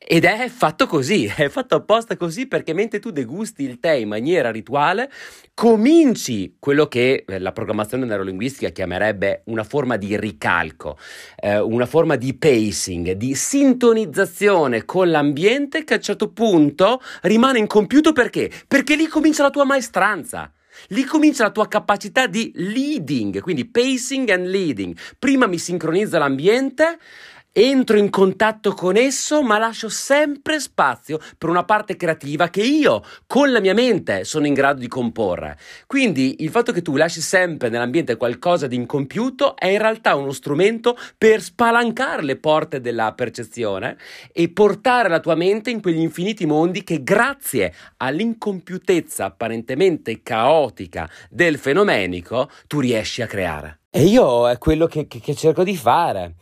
Ed 0.00 0.24
è 0.24 0.48
fatto 0.48 0.86
così, 0.86 1.26
è 1.26 1.48
fatto 1.48 1.74
apposta 1.74 2.16
così 2.16 2.46
perché 2.46 2.72
mentre 2.72 3.00
tu 3.00 3.10
degusti 3.10 3.64
il 3.64 3.80
tè 3.80 3.90
in 3.90 4.06
maniera 4.06 4.52
rituale, 4.52 5.10
cominci 5.54 6.54
quello 6.60 6.86
che 6.86 7.24
eh, 7.26 7.38
la 7.40 7.50
programmazione 7.50 8.06
neurolinguistica 8.06 8.70
chiamerebbe 8.70 9.42
una 9.46 9.64
forma 9.64 9.96
di 9.96 10.16
ricalco, 10.16 10.96
eh, 11.36 11.58
una 11.58 11.84
forma 11.84 12.14
di 12.14 12.32
pacing, 12.32 13.12
di 13.12 13.34
sintonizzazione 13.34 14.84
con 14.84 15.10
l'ambiente 15.10 15.82
che 15.82 15.94
a 15.94 15.96
un 15.96 16.02
certo 16.02 16.30
punto 16.30 17.02
rimane 17.22 17.58
incompiuto 17.58 18.12
perché? 18.12 18.52
Perché 18.68 18.94
lì 18.94 19.08
comincia 19.08 19.42
la 19.42 19.50
tua 19.50 19.64
maestranza. 19.64 20.52
Lì 20.88 21.02
comincia 21.02 21.42
la 21.42 21.50
tua 21.50 21.66
capacità 21.66 22.28
di 22.28 22.52
leading, 22.54 23.40
quindi 23.40 23.66
pacing 23.66 24.28
and 24.30 24.46
leading. 24.46 24.96
Prima 25.18 25.48
mi 25.48 25.58
sincronizza 25.58 26.18
l'ambiente, 26.18 26.98
entro 27.52 27.98
in 27.98 28.10
contatto 28.10 28.72
con 28.72 28.96
esso, 28.96 29.42
ma 29.42 29.58
lascio 29.58 29.88
sempre 29.88 30.60
spazio 30.60 31.18
per 31.36 31.48
una 31.48 31.64
parte 31.64 31.96
creativa 31.96 32.48
che 32.48 32.62
io, 32.62 33.02
con 33.26 33.50
la 33.50 33.60
mia 33.60 33.74
mente, 33.74 34.24
sono 34.24 34.46
in 34.46 34.54
grado 34.54 34.80
di 34.80 34.88
comporre. 34.88 35.58
Quindi 35.86 36.36
il 36.40 36.50
fatto 36.50 36.72
che 36.72 36.82
tu 36.82 36.96
lasci 36.96 37.20
sempre 37.20 37.68
nell'ambiente 37.68 38.16
qualcosa 38.16 38.66
di 38.66 38.76
incompiuto 38.76 39.56
è 39.56 39.66
in 39.66 39.78
realtà 39.78 40.14
uno 40.14 40.32
strumento 40.32 40.96
per 41.16 41.42
spalancare 41.42 42.22
le 42.22 42.36
porte 42.36 42.80
della 42.80 43.12
percezione 43.12 43.96
e 44.32 44.50
portare 44.50 45.08
la 45.08 45.20
tua 45.20 45.34
mente 45.34 45.70
in 45.70 45.80
quegli 45.80 46.00
infiniti 46.00 46.46
mondi 46.46 46.84
che 46.84 47.02
grazie 47.02 47.74
all'incompiutezza 47.96 49.24
apparentemente 49.24 50.22
caotica 50.22 51.08
del 51.28 51.58
fenomenico 51.58 52.50
tu 52.66 52.80
riesci 52.80 53.22
a 53.22 53.26
creare. 53.26 53.80
E 53.90 54.04
io 54.04 54.48
è 54.48 54.58
quello 54.58 54.86
che, 54.86 55.06
che, 55.06 55.18
che 55.18 55.34
cerco 55.34 55.64
di 55.64 55.74
fare 55.74 56.34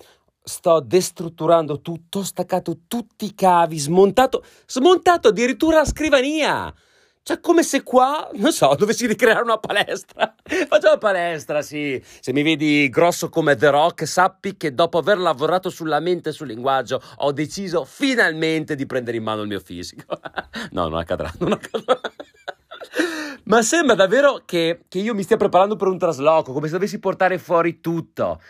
sto 0.48 0.78
destrutturando 0.78 1.80
tutto, 1.80 2.20
ho 2.20 2.22
staccato 2.22 2.82
tutti 2.86 3.24
i 3.24 3.34
cavi, 3.34 3.78
smontato, 3.78 4.44
smontato 4.64 5.28
addirittura 5.28 5.78
la 5.78 5.84
scrivania. 5.84 6.72
Cioè, 7.20 7.40
come 7.40 7.64
se 7.64 7.82
qua, 7.82 8.30
non 8.34 8.52
so, 8.52 8.72
dovessi 8.78 9.08
ricreare 9.08 9.42
una 9.42 9.58
palestra. 9.58 10.32
Faccio 10.68 10.88
la 10.88 10.98
palestra, 10.98 11.60
sì. 11.62 12.00
Se 12.20 12.32
mi 12.32 12.44
vedi 12.44 12.88
grosso 12.88 13.28
come 13.28 13.56
The 13.56 13.70
Rock, 13.70 14.06
sappi 14.06 14.56
che 14.56 14.72
dopo 14.72 14.98
aver 14.98 15.18
lavorato 15.18 15.68
sulla 15.68 15.98
mente 15.98 16.28
e 16.28 16.32
sul 16.32 16.46
linguaggio, 16.46 17.02
ho 17.16 17.32
deciso 17.32 17.84
finalmente 17.84 18.76
di 18.76 18.86
prendere 18.86 19.16
in 19.16 19.24
mano 19.24 19.42
il 19.42 19.48
mio 19.48 19.58
fisico. 19.58 20.04
no, 20.70 20.86
non 20.86 20.98
accadrà, 20.98 21.32
non 21.40 21.54
accadrà. 21.54 22.00
Ma 23.46 23.62
sembra 23.62 23.96
davvero 23.96 24.42
che, 24.44 24.82
che 24.86 25.00
io 25.00 25.12
mi 25.12 25.24
stia 25.24 25.36
preparando 25.36 25.74
per 25.74 25.88
un 25.88 25.98
trasloco, 25.98 26.52
come 26.52 26.68
se 26.68 26.74
dovessi 26.74 27.00
portare 27.00 27.38
fuori 27.38 27.80
tutto 27.80 28.40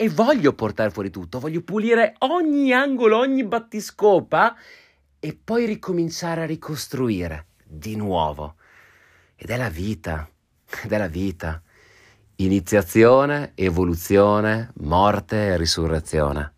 e 0.00 0.08
voglio 0.08 0.54
portare 0.54 0.88
fuori 0.88 1.10
tutto, 1.10 1.40
voglio 1.40 1.60
pulire 1.60 2.14
ogni 2.20 2.72
angolo, 2.72 3.18
ogni 3.18 3.44
battiscopa 3.44 4.56
e 5.18 5.38
poi 5.44 5.66
ricominciare 5.66 6.40
a 6.40 6.46
ricostruire 6.46 7.48
di 7.62 7.96
nuovo. 7.96 8.54
Ed 9.36 9.50
è 9.50 9.58
la 9.58 9.68
vita, 9.68 10.26
ed 10.84 10.92
è 10.92 10.96
la 10.96 11.06
vita. 11.06 11.60
Iniziazione, 12.36 13.52
evoluzione, 13.56 14.72
morte 14.76 15.48
e 15.48 15.58
risurrezione. 15.58 16.54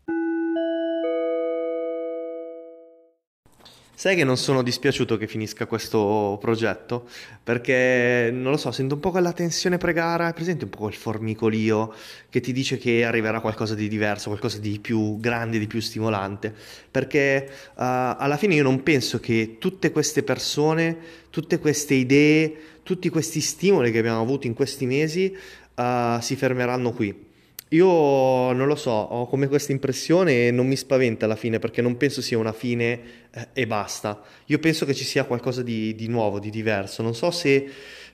Sai 4.03 4.17
che 4.17 4.25
non 4.25 4.37
sono 4.37 4.63
dispiaciuto 4.63 5.17
che 5.17 5.29
finisca 5.29 5.67
questo 5.67 6.37
progetto? 6.41 7.07
Perché 7.41 8.31
non 8.33 8.51
lo 8.51 8.57
so, 8.57 8.73
sento 8.73 8.95
un 8.95 9.01
po' 9.01 9.13
quella 9.13 9.33
tensione 9.33 9.79
pre-gara, 9.79 10.29
è 10.29 10.33
presente 10.33 10.65
un 10.65 10.71
po' 10.71 10.79
quel 10.79 10.95
formicolio 10.95 11.95
che 12.29 12.41
ti 12.41 12.53
dice 12.53 12.79
che 12.79 13.05
arriverà 13.05 13.39
qualcosa 13.39 13.77
di 13.77 13.87
diverso, 13.87 14.31
qualcosa 14.31 14.59
di 14.59 14.81
più 14.81 15.21
grande, 15.21 15.61
di 15.61 15.69
più 15.69 15.79
stimolante. 15.79 16.53
Perché 16.91 17.49
uh, 17.49 17.75
alla 17.77 18.37
fine 18.37 18.57
io 18.57 18.65
non 18.65 18.83
penso 18.83 19.21
che 19.21 19.59
tutte 19.61 19.93
queste 19.93 20.25
persone, 20.25 20.97
tutte 21.31 21.61
queste 21.61 21.95
idee, 21.95 22.57
tutti 22.83 23.09
questi 23.09 23.41
stimoli 23.41 23.93
che 23.93 24.01
abbiamo 24.01 24.21
avuto 24.21 24.49
in 24.49 24.55
questi 24.55 24.85
mesi 24.85 25.33
uh, 25.77 26.19
si 26.19 26.35
fermeranno 26.35 26.91
qui 26.91 27.31
io 27.73 28.53
non 28.53 28.67
lo 28.67 28.75
so, 28.75 28.91
ho 28.91 29.27
come 29.27 29.49
questa 29.49 29.73
impressione 29.73 30.49
e 30.49 30.51
non 30.51 30.67
mi 30.67 30.77
spaventa 30.77 31.25
alla 31.25 31.37
fine 31.37 31.59
perché 31.59 31.81
non 31.81 31.97
penso 31.97 32.21
sia 32.21 32.37
una 32.37 32.53
fine 32.53 33.01
eh, 33.31 33.49
e 33.55 33.67
basta. 33.67 34.21
Io 34.47 34.59
penso 34.59 34.85
che 34.85 34.95
ci 34.95 35.05
sia 35.05 35.25
qualcosa 35.25 35.63
di, 35.63 35.95
di, 35.95 36.07
nuovo, 36.07 36.39
di 36.39 36.51
diverso. 36.51 37.03
Non 37.03 37.15
so 37.15 37.31
se 37.31 37.67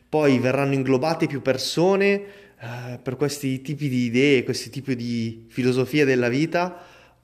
poi 0.08 0.38
verranno 0.38 0.74
inglobate 0.74 1.26
più 1.26 1.42
persone 1.42 2.12
eh, 2.60 2.98
per 3.02 3.16
questi 3.16 3.60
tipi 3.60 3.88
di 3.88 4.04
idee, 4.04 4.44
questi 4.44 4.70
tipi 4.70 4.94
di 4.94 5.46
filosofie 5.48 6.04
della 6.04 6.28
vita 6.28 6.80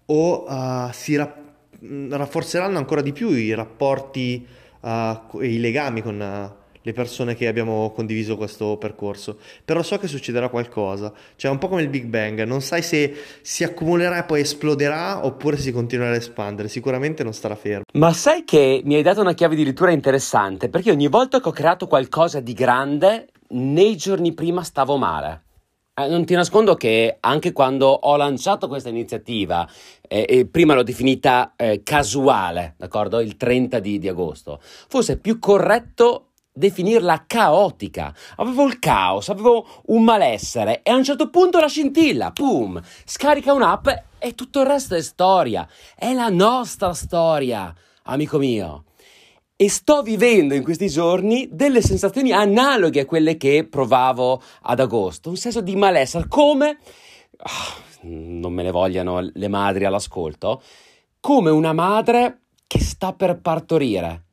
o 0.07 0.45
uh, 0.45 0.91
si 0.93 1.15
ra- 1.17 1.35
rafforzeranno 1.81 2.77
ancora 2.77 3.01
di 3.01 3.13
più 3.13 3.31
i 3.31 3.55
rapporti 3.55 4.47
e 4.83 5.47
i 5.49 5.59
legami 5.61 6.03
con 6.03 6.21
uh, 6.21 6.64
le 6.87 6.93
persone 6.93 7.35
che 7.35 7.49
abbiamo 7.49 7.91
condiviso 7.93 8.37
questo 8.37 8.77
percorso. 8.77 9.39
Però 9.65 9.83
so 9.83 9.99
che 9.99 10.07
succederà 10.07 10.49
qualcosa, 10.49 11.13
cioè 11.37 11.51
un 11.51 11.59
po' 11.59 11.69
come 11.69 11.83
il 11.83 11.89
Big 11.89 12.05
Bang, 12.05 12.43
non 12.45 12.61
sai 12.61 12.83
se 12.83 13.15
si 13.41 13.65
accumulerà 13.65 14.19
e 14.19 14.25
poi 14.25 14.41
esploderà 14.41 15.25
oppure 15.25 15.57
si 15.57 15.73
continuerà 15.73 16.11
ad 16.11 16.21
espandere, 16.21 16.69
sicuramente 16.69 17.25
non 17.25 17.33
starà 17.33 17.57
fermo. 17.57 17.85
Ma 17.95 18.13
sai 18.13 18.45
che 18.45 18.83
mi 18.85 18.97
hai 18.97 19.03
dato 19.03 19.23
una 19.23 19.33
chiave 19.33 19.57
di 19.57 19.65
lettura 19.65 19.93
interessante, 19.93 20.69
perché 20.69 20.91
ogni 20.91 21.09
volta 21.09 21.41
che 21.41 21.49
ho 21.49 21.53
creato 21.53 21.87
qualcosa 21.87 22.41
di 22.41 22.53
grande, 22.53 23.29
nei 23.49 23.97
giorni 23.97 24.35
prima 24.35 24.63
stavo 24.63 24.97
male. 24.97 25.43
Eh, 25.95 26.09
non 26.09 26.27
ti 26.27 26.35
nascondo 26.35 26.75
che 26.75 27.17
anche 27.21 27.53
quando 27.53 27.87
ho 27.87 28.17
lanciato 28.17 28.69
questa 28.69 28.91
iniziativa, 28.91 29.67
eh, 30.07 30.27
e 30.29 30.47
prima 30.47 30.75
l'ho 30.75 30.83
definita 30.83 31.55
eh, 31.57 31.83
casuale, 31.83 32.75
d'accordo? 32.77 33.21
Il 33.21 33.39
30 33.39 33.79
di, 33.79 33.99
di 33.99 34.09
agosto, 34.09 34.61
forse 34.61 35.15
è 35.15 35.19
più 35.19 35.39
corretto 35.39 36.33
definirla 36.55 37.25
caotica. 37.27 38.15
Avevo 38.37 38.65
il 38.65 38.79
caos, 38.79 39.29
avevo 39.29 39.67
un 39.87 40.05
malessere 40.05 40.83
e 40.83 40.91
a 40.93 40.95
un 40.95 41.05
certo 41.05 41.29
punto 41.29 41.59
la 41.59 41.67
scintilla, 41.67 42.31
pum, 42.31 42.81
scarica 43.05 43.53
un'app 43.53 43.89
e 44.19 44.35
tutto 44.35 44.61
il 44.61 44.67
resto 44.67 44.95
è 44.95 45.03
storia. 45.03 45.69
È 45.97 46.13
la 46.15 46.29
nostra 46.29 46.95
storia, 46.95 47.75
amico 48.05 48.39
mio. 48.39 48.85
E 49.57 49.69
sto 49.69 50.03
vivendo 50.03 50.55
in 50.55 50.63
questi 50.63 50.89
giorni 50.89 51.49
delle 51.51 51.83
sensazioni 51.83 52.33
analoghe 52.33 53.01
a 53.01 53.07
quelle 53.07 53.37
che 53.37 53.67
provavo 53.69 54.41
ad 54.63 54.81
agosto, 54.81 55.29
un 55.29 55.37
senso 55.37 55.61
di 55.61 55.77
malessere, 55.77 56.27
come 56.29 56.79
oh, 57.37 57.83
non 58.03 58.53
me 58.53 58.63
ne 58.63 58.71
vogliano 58.71 59.21
le 59.33 59.49
madri 59.49 59.85
all'ascolto, 59.85 60.63
come 61.21 61.51
una 61.51 61.73
madre 61.73 62.41
che 62.67 62.81
sta 62.81 63.13
per 63.13 63.41
partorire 63.41 64.25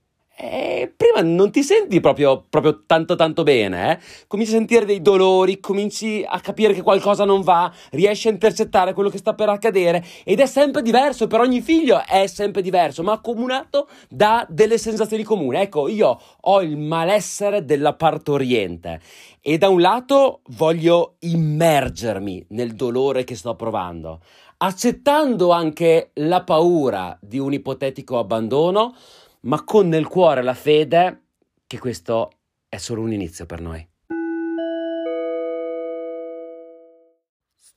eh, 0.41 0.70
prima 1.11 1.27
non 1.27 1.51
ti 1.51 1.61
senti 1.63 1.99
proprio, 1.99 2.43
proprio 2.49 2.83
tanto 2.85 3.15
tanto 3.15 3.43
bene, 3.43 3.91
eh? 3.91 3.99
cominci 4.27 4.53
a 4.53 4.57
sentire 4.57 4.85
dei 4.85 5.01
dolori, 5.01 5.59
cominci 5.59 6.23
a 6.25 6.39
capire 6.39 6.73
che 6.73 6.81
qualcosa 6.81 7.25
non 7.25 7.41
va, 7.41 7.71
riesci 7.91 8.27
a 8.27 8.31
intercettare 8.31 8.93
quello 8.93 9.09
che 9.09 9.17
sta 9.17 9.33
per 9.33 9.49
accadere 9.49 10.03
ed 10.23 10.39
è 10.39 10.45
sempre 10.45 10.81
diverso, 10.81 11.27
per 11.27 11.41
ogni 11.41 11.61
figlio 11.61 12.01
è 12.05 12.27
sempre 12.27 12.61
diverso, 12.61 13.03
ma 13.03 13.13
accomunato 13.13 13.87
da 14.09 14.45
delle 14.49 14.77
sensazioni 14.77 15.23
comuni. 15.23 15.57
Ecco, 15.57 15.87
io 15.87 16.19
ho 16.39 16.61
il 16.61 16.77
malessere 16.77 17.65
della 17.65 17.93
partoriente 17.93 19.01
e 19.41 19.57
da 19.57 19.69
un 19.69 19.81
lato 19.81 20.41
voglio 20.49 21.15
immergermi 21.19 22.45
nel 22.49 22.73
dolore 22.73 23.23
che 23.23 23.35
sto 23.35 23.55
provando, 23.55 24.21
accettando 24.57 25.51
anche 25.51 26.11
la 26.15 26.43
paura 26.43 27.17
di 27.19 27.39
un 27.39 27.51
ipotetico 27.51 28.19
abbandono, 28.19 28.93
ma 29.41 29.63
con 29.63 29.87
nel 29.87 30.07
cuore 30.07 30.41
la 30.41 30.53
fede 30.53 31.27
che 31.65 31.79
questo 31.79 32.39
è 32.67 32.77
solo 32.77 33.01
un 33.01 33.11
inizio 33.11 33.45
per 33.45 33.61
noi. 33.61 33.90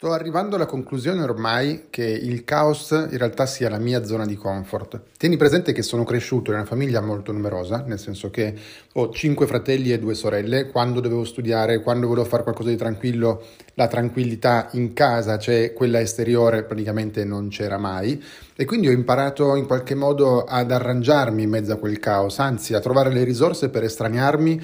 Sto 0.04 0.12
arrivando 0.12 0.56
alla 0.56 0.66
conclusione 0.66 1.22
ormai 1.22 1.86
che 1.88 2.04
il 2.04 2.44
caos 2.44 2.90
in 2.90 3.16
realtà 3.16 3.46
sia 3.46 3.70
la 3.70 3.78
mia 3.78 4.04
zona 4.04 4.26
di 4.26 4.36
comfort. 4.36 5.00
Tieni 5.16 5.38
presente 5.38 5.72
che 5.72 5.80
sono 5.80 6.04
cresciuto 6.04 6.50
in 6.50 6.58
una 6.58 6.66
famiglia 6.66 7.00
molto 7.00 7.32
numerosa, 7.32 7.84
nel 7.86 7.98
senso 7.98 8.28
che 8.28 8.54
ho 8.92 9.10
cinque 9.12 9.46
fratelli 9.46 9.92
e 9.92 9.98
due 9.98 10.12
sorelle. 10.12 10.66
Quando 10.66 11.00
dovevo 11.00 11.24
studiare, 11.24 11.80
quando 11.80 12.06
volevo 12.06 12.26
fare 12.26 12.42
qualcosa 12.42 12.68
di 12.68 12.76
tranquillo, 12.76 13.42
la 13.76 13.86
tranquillità 13.86 14.68
in 14.72 14.92
casa, 14.92 15.38
cioè 15.38 15.72
quella 15.72 16.00
esteriore, 16.00 16.64
praticamente 16.64 17.24
non 17.24 17.48
c'era 17.48 17.78
mai. 17.78 18.22
E 18.54 18.66
quindi 18.66 18.88
ho 18.88 18.92
imparato 18.92 19.56
in 19.56 19.64
qualche 19.64 19.94
modo 19.94 20.44
ad 20.44 20.70
arrangiarmi 20.70 21.44
in 21.44 21.48
mezzo 21.48 21.72
a 21.72 21.76
quel 21.76 21.98
caos, 21.98 22.40
anzi 22.40 22.74
a 22.74 22.80
trovare 22.80 23.10
le 23.10 23.24
risorse 23.24 23.70
per 23.70 23.84
estraniarmi 23.84 24.60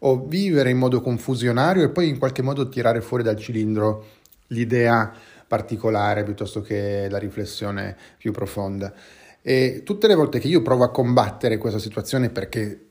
o 0.00 0.26
vivere 0.26 0.68
in 0.68 0.76
modo 0.76 1.00
confusionario 1.00 1.84
e 1.84 1.88
poi 1.88 2.08
in 2.08 2.18
qualche 2.18 2.42
modo 2.42 2.68
tirare 2.68 3.00
fuori 3.00 3.22
dal 3.22 3.36
cilindro 3.36 4.04
l'idea 4.54 5.12
particolare 5.46 6.24
piuttosto 6.24 6.62
che 6.62 7.08
la 7.10 7.18
riflessione 7.18 7.96
più 8.16 8.32
profonda. 8.32 8.92
E 9.42 9.82
tutte 9.84 10.06
le 10.06 10.14
volte 10.14 10.38
che 10.38 10.48
io 10.48 10.62
provo 10.62 10.84
a 10.84 10.90
combattere 10.90 11.58
questa 11.58 11.78
situazione 11.78 12.30
perché 12.30 12.84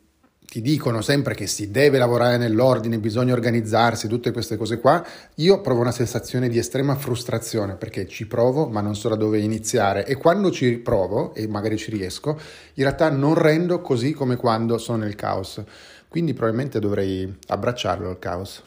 ti 0.54 0.62
dicono 0.62 1.02
sempre 1.02 1.34
che 1.34 1.47
si 1.47 1.71
deve 1.71 1.97
lavorare 1.97 2.38
nell'ordine, 2.38 2.99
bisogna 2.99 3.34
organizzarsi, 3.34 4.08
tutte 4.08 4.32
queste 4.32 4.56
cose 4.56 4.78
qua, 4.78 5.04
io 5.38 5.62
provo 5.62 5.82
una 5.82 5.91
sensazione 5.91 6.47
di 6.47 6.60
estrema 6.60 6.93
frustrazione 6.95 7.73
perché 7.73 8.08
ci 8.08 8.28
provo 8.28 8.67
ma 8.67 8.80
non 8.80 8.95
so 8.95 9.10
da 9.10 9.15
dove 9.15 9.39
iniziare 9.39 10.06
e 10.06 10.15
quando 10.15 10.52
ci 10.52 10.78
provo 10.78 11.34
e 11.34 11.47
magari 11.47 11.78
ci 11.78 11.89
riesco, 11.89 12.39
in 12.76 12.84
realtà 12.84 13.10
non 13.10 13.34
rendo 13.34 13.82
così 13.82 14.13
come 14.13 14.36
quando 14.36 14.78
sono 14.78 14.99
nel 14.99 15.15
caos. 15.15 15.60
Quindi 16.08 16.34
probabilmente 16.34 16.80
dovrei 16.80 17.36
abbracciarlo 17.47 18.12
il 18.12 18.19
caos. 18.19 18.62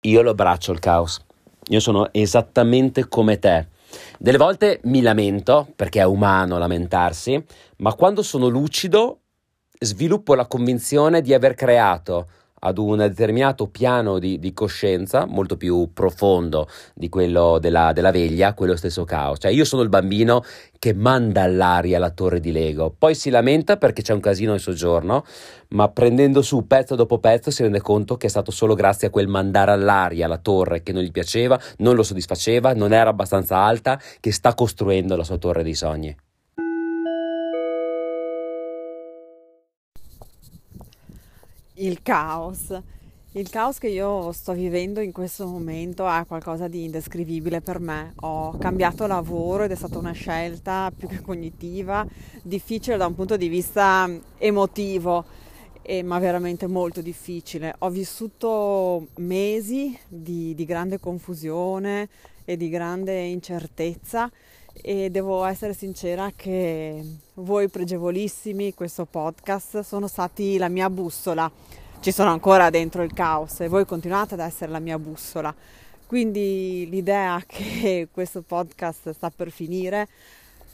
Io 0.00 0.22
lo 0.22 0.30
abbraccio 0.30 0.72
il 0.72 0.80
caos. 0.80 1.25
Io 1.68 1.80
sono 1.80 2.08
esattamente 2.12 3.08
come 3.08 3.38
te. 3.38 3.68
Delle 4.18 4.38
volte 4.38 4.80
mi 4.84 5.00
lamento, 5.00 5.66
perché 5.74 6.00
è 6.00 6.04
umano 6.04 6.58
lamentarsi, 6.58 7.42
ma 7.78 7.94
quando 7.94 8.22
sono 8.22 8.48
lucido 8.48 9.20
sviluppo 9.78 10.34
la 10.34 10.46
convinzione 10.46 11.20
di 11.20 11.34
aver 11.34 11.54
creato 11.54 12.28
ad 12.66 12.78
un 12.78 12.96
determinato 12.96 13.68
piano 13.68 14.18
di, 14.18 14.40
di, 14.40 14.52
coscienza 14.52 15.24
molto 15.24 15.56
più 15.56 15.90
profondo 15.92 16.68
di 16.94 17.08
quello 17.08 17.58
della, 17.60 17.92
della, 17.92 18.10
veglia, 18.10 18.54
quello 18.54 18.74
stesso 18.74 19.04
caos. 19.04 19.38
Cioè 19.40 19.52
io 19.52 19.64
sono 19.64 19.82
il 19.82 19.88
bambino 19.88 20.42
che 20.78 20.92
manda 20.92 21.42
all'aria 21.42 22.00
la 22.00 22.10
torre 22.10 22.40
di 22.40 22.50
Lego, 22.50 22.92
poi 22.96 23.14
si 23.14 23.30
lamenta 23.30 23.76
perché 23.76 24.02
c'è 24.02 24.12
un 24.12 24.20
casino 24.20 24.52
in 24.52 24.58
soggiorno, 24.58 25.24
ma 25.68 25.88
prendendo 25.88 26.42
su 26.42 26.66
pezzo 26.66 26.96
dopo 26.96 27.18
pezzo 27.18 27.50
si 27.50 27.62
rende 27.62 27.80
conto 27.80 28.16
che 28.16 28.26
è 28.26 28.30
stato 28.30 28.50
solo 28.50 28.74
grazie 28.74 29.08
a 29.08 29.10
quel 29.10 29.28
mandare 29.28 29.70
all'aria 29.70 30.26
la 30.26 30.38
torre 30.38 30.82
che 30.82 30.92
non 30.92 31.02
gli 31.02 31.12
piaceva, 31.12 31.58
non 31.78 31.94
lo 31.94 32.02
soddisfaceva, 32.02 32.74
non 32.74 32.92
era 32.92 33.10
abbastanza 33.10 33.58
alta, 33.58 34.00
che 34.18 34.32
sta 34.32 34.54
costruendo 34.54 35.14
la 35.16 35.24
sua 35.24 35.38
torre 35.38 35.62
dei 35.62 35.74
sogni. 35.74 36.16
Il 41.76 42.02
caos. 42.02 42.80
Il 43.32 43.50
caos 43.50 43.76
che 43.78 43.88
io 43.88 44.32
sto 44.32 44.54
vivendo 44.54 45.00
in 45.00 45.12
questo 45.12 45.46
momento 45.46 46.08
è 46.08 46.24
qualcosa 46.26 46.68
di 46.68 46.84
indescrivibile 46.84 47.60
per 47.60 47.80
me. 47.80 48.14
Ho 48.20 48.56
cambiato 48.56 49.06
lavoro 49.06 49.64
ed 49.64 49.72
è 49.72 49.74
stata 49.74 49.98
una 49.98 50.12
scelta 50.12 50.90
più 50.96 51.06
che 51.06 51.20
cognitiva, 51.20 52.06
difficile 52.42 52.96
da 52.96 53.06
un 53.06 53.14
punto 53.14 53.36
di 53.36 53.48
vista 53.48 54.08
emotivo, 54.38 55.24
eh, 55.82 56.02
ma 56.02 56.18
veramente 56.18 56.66
molto 56.66 57.02
difficile. 57.02 57.74
Ho 57.80 57.90
vissuto 57.90 59.08
mesi 59.16 59.98
di, 60.08 60.54
di 60.54 60.64
grande 60.64 60.98
confusione 60.98 62.08
e 62.46 62.56
di 62.56 62.70
grande 62.70 63.20
incertezza 63.20 64.30
e 64.82 65.10
devo 65.10 65.44
essere 65.44 65.74
sincera 65.74 66.30
che 66.34 67.02
voi 67.34 67.68
pregevolissimi, 67.68 68.74
questo 68.74 69.04
podcast, 69.04 69.80
sono 69.80 70.06
stati 70.06 70.58
la 70.58 70.68
mia 70.68 70.90
bussola. 70.90 71.50
Ci 72.00 72.12
sono 72.12 72.30
ancora 72.30 72.70
dentro 72.70 73.02
il 73.02 73.12
caos 73.12 73.60
e 73.60 73.68
voi 73.68 73.84
continuate 73.84 74.34
ad 74.34 74.40
essere 74.40 74.70
la 74.70 74.78
mia 74.78 74.98
bussola. 74.98 75.54
Quindi 76.06 76.86
l'idea 76.88 77.42
che 77.46 78.08
questo 78.12 78.42
podcast 78.42 79.10
sta 79.10 79.30
per 79.30 79.50
finire 79.50 80.08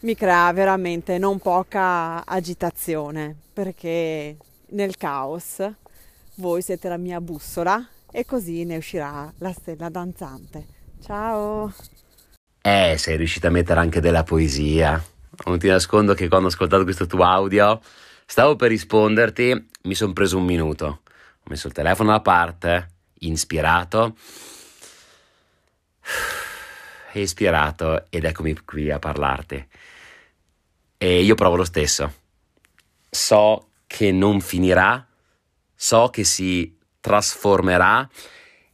mi 0.00 0.14
crea 0.14 0.52
veramente 0.52 1.16
non 1.16 1.38
poca 1.38 2.26
agitazione 2.26 3.36
perché 3.52 4.36
nel 4.70 4.96
caos 4.96 5.64
voi 6.36 6.60
siete 6.60 6.88
la 6.88 6.96
mia 6.96 7.20
bussola 7.20 7.86
e 8.10 8.24
così 8.24 8.64
ne 8.64 8.76
uscirà 8.76 9.32
la 9.38 9.52
stella 9.52 9.88
danzante. 9.88 10.66
Ciao! 11.00 11.72
Eh, 12.64 12.94
sei 12.96 13.16
riuscita 13.16 13.48
a 13.48 13.50
mettere 13.50 13.80
anche 13.80 13.98
della 13.98 14.22
poesia. 14.22 15.02
Non 15.46 15.58
ti 15.58 15.66
nascondo 15.66 16.14
che 16.14 16.28
quando 16.28 16.46
ho 16.46 16.50
ascoltato 16.50 16.84
questo 16.84 17.06
tuo 17.06 17.24
audio, 17.24 17.80
stavo 18.24 18.54
per 18.54 18.68
risponderti, 18.68 19.68
mi 19.82 19.94
sono 19.96 20.12
preso 20.12 20.38
un 20.38 20.44
minuto. 20.44 20.86
Ho 20.86 21.48
messo 21.48 21.66
il 21.66 21.72
telefono 21.72 22.12
da 22.12 22.20
parte, 22.20 22.90
ispirato, 23.18 24.16
ispirato 27.14 28.06
ed 28.10 28.24
eccomi 28.24 28.56
qui 28.64 28.92
a 28.92 29.00
parlarti. 29.00 29.66
E 30.98 31.20
io 31.20 31.34
provo 31.34 31.56
lo 31.56 31.64
stesso. 31.64 32.14
So 33.10 33.70
che 33.88 34.12
non 34.12 34.40
finirà, 34.40 35.04
so 35.74 36.10
che 36.10 36.22
si 36.22 36.78
trasformerà 37.00 38.08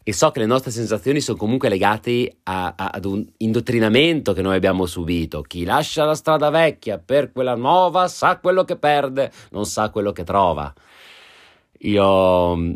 e 0.08 0.14
so 0.14 0.30
che 0.30 0.38
le 0.38 0.46
nostre 0.46 0.70
sensazioni 0.70 1.20
sono 1.20 1.36
comunque 1.36 1.68
legate 1.68 2.38
a, 2.44 2.72
a, 2.74 2.88
ad 2.94 3.04
un 3.04 3.26
indottrinamento 3.36 4.32
che 4.32 4.40
noi 4.40 4.56
abbiamo 4.56 4.86
subito. 4.86 5.42
Chi 5.42 5.64
lascia 5.64 6.06
la 6.06 6.14
strada 6.14 6.48
vecchia 6.48 6.96
per 6.96 7.30
quella 7.30 7.54
nuova 7.54 8.08
sa 8.08 8.38
quello 8.38 8.64
che 8.64 8.78
perde, 8.78 9.30
non 9.50 9.66
sa 9.66 9.90
quello 9.90 10.12
che 10.12 10.24
trova. 10.24 10.72
Io 11.80 12.56
mm, 12.56 12.72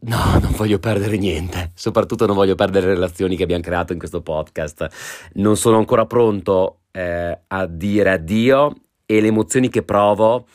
No, 0.00 0.18
non 0.42 0.52
voglio 0.56 0.78
perdere 0.78 1.16
niente, 1.16 1.72
soprattutto 1.74 2.26
non 2.26 2.36
voglio 2.36 2.54
perdere 2.54 2.88
le 2.88 2.94
relazioni 2.94 3.34
che 3.34 3.44
abbiamo 3.44 3.62
creato 3.62 3.94
in 3.94 3.98
questo 3.98 4.20
podcast. 4.20 5.30
Non 5.36 5.56
sono 5.56 5.78
ancora 5.78 6.04
pronto 6.04 6.80
eh, 6.90 7.44
a 7.46 7.66
dire 7.66 8.10
addio 8.10 8.74
e 9.06 9.22
le 9.22 9.28
emozioni 9.28 9.70
che 9.70 9.84
provo 9.84 10.46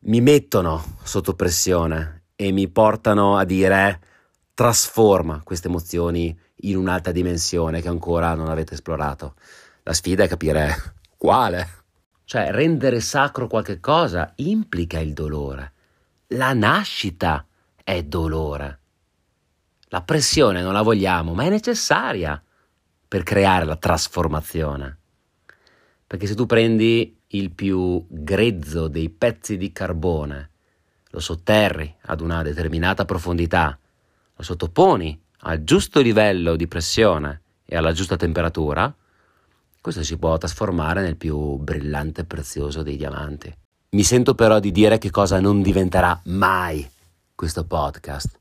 mi 0.00 0.20
mettono 0.20 0.82
sotto 1.04 1.34
pressione 1.34 2.24
e 2.34 2.50
mi 2.50 2.68
portano 2.68 3.36
a 3.36 3.44
dire 3.44 4.00
trasforma 4.54 5.42
queste 5.42 5.68
emozioni 5.68 6.36
in 6.58 6.76
un'altra 6.76 7.12
dimensione 7.12 7.82
che 7.82 7.88
ancora 7.88 8.34
non 8.34 8.48
avete 8.48 8.74
esplorato. 8.74 9.34
La 9.82 9.92
sfida 9.92 10.24
è 10.24 10.28
capire 10.28 10.94
quale. 11.18 11.82
Cioè, 12.24 12.52
rendere 12.52 13.00
sacro 13.00 13.48
qualche 13.48 13.80
cosa 13.80 14.32
implica 14.36 14.98
il 14.98 15.12
dolore. 15.12 15.72
La 16.28 16.54
nascita 16.54 17.46
è 17.82 18.02
dolore. 18.02 18.78
La 19.88 20.02
pressione 20.02 20.62
non 20.62 20.72
la 20.72 20.82
vogliamo, 20.82 21.34
ma 21.34 21.44
è 21.44 21.50
necessaria 21.50 22.42
per 23.06 23.22
creare 23.22 23.64
la 23.64 23.76
trasformazione. 23.76 24.98
Perché 26.06 26.26
se 26.26 26.34
tu 26.34 26.46
prendi 26.46 27.20
il 27.28 27.50
più 27.50 28.04
grezzo 28.08 28.88
dei 28.88 29.10
pezzi 29.10 29.56
di 29.56 29.72
carbone, 29.72 30.50
lo 31.10 31.20
sotterri 31.20 31.94
ad 32.02 32.20
una 32.20 32.42
determinata 32.42 33.04
profondità, 33.04 33.78
lo 34.36 34.42
sottoponi 34.42 35.20
al 35.46 35.62
giusto 35.62 36.00
livello 36.00 36.56
di 36.56 36.66
pressione 36.66 37.42
e 37.64 37.76
alla 37.76 37.92
giusta 37.92 38.16
temperatura, 38.16 38.94
questo 39.80 40.02
si 40.02 40.16
può 40.16 40.36
trasformare 40.38 41.02
nel 41.02 41.16
più 41.16 41.56
brillante 41.56 42.22
e 42.22 42.24
prezioso 42.24 42.82
dei 42.82 42.96
diamanti. 42.96 43.54
Mi 43.90 44.02
sento 44.02 44.34
però 44.34 44.58
di 44.58 44.72
dire 44.72 44.98
che 44.98 45.10
cosa 45.10 45.40
non 45.40 45.62
diventerà 45.62 46.18
mai 46.24 46.88
questo 47.34 47.64
podcast. 47.64 48.40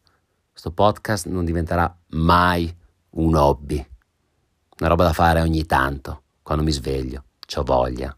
Questo 0.50 0.72
podcast 0.72 1.28
non 1.28 1.46
diventerà 1.46 1.94
mai 2.10 2.74
un 3.12 3.36
hobby. 3.36 3.86
Una 4.80 4.90
roba 4.90 5.04
da 5.04 5.14
fare 5.14 5.42
ogni 5.42 5.66
tanto, 5.66 6.22
quando 6.42 6.64
mi 6.64 6.72
sveglio, 6.72 7.26
ho 7.56 7.64
voglia. 7.64 8.16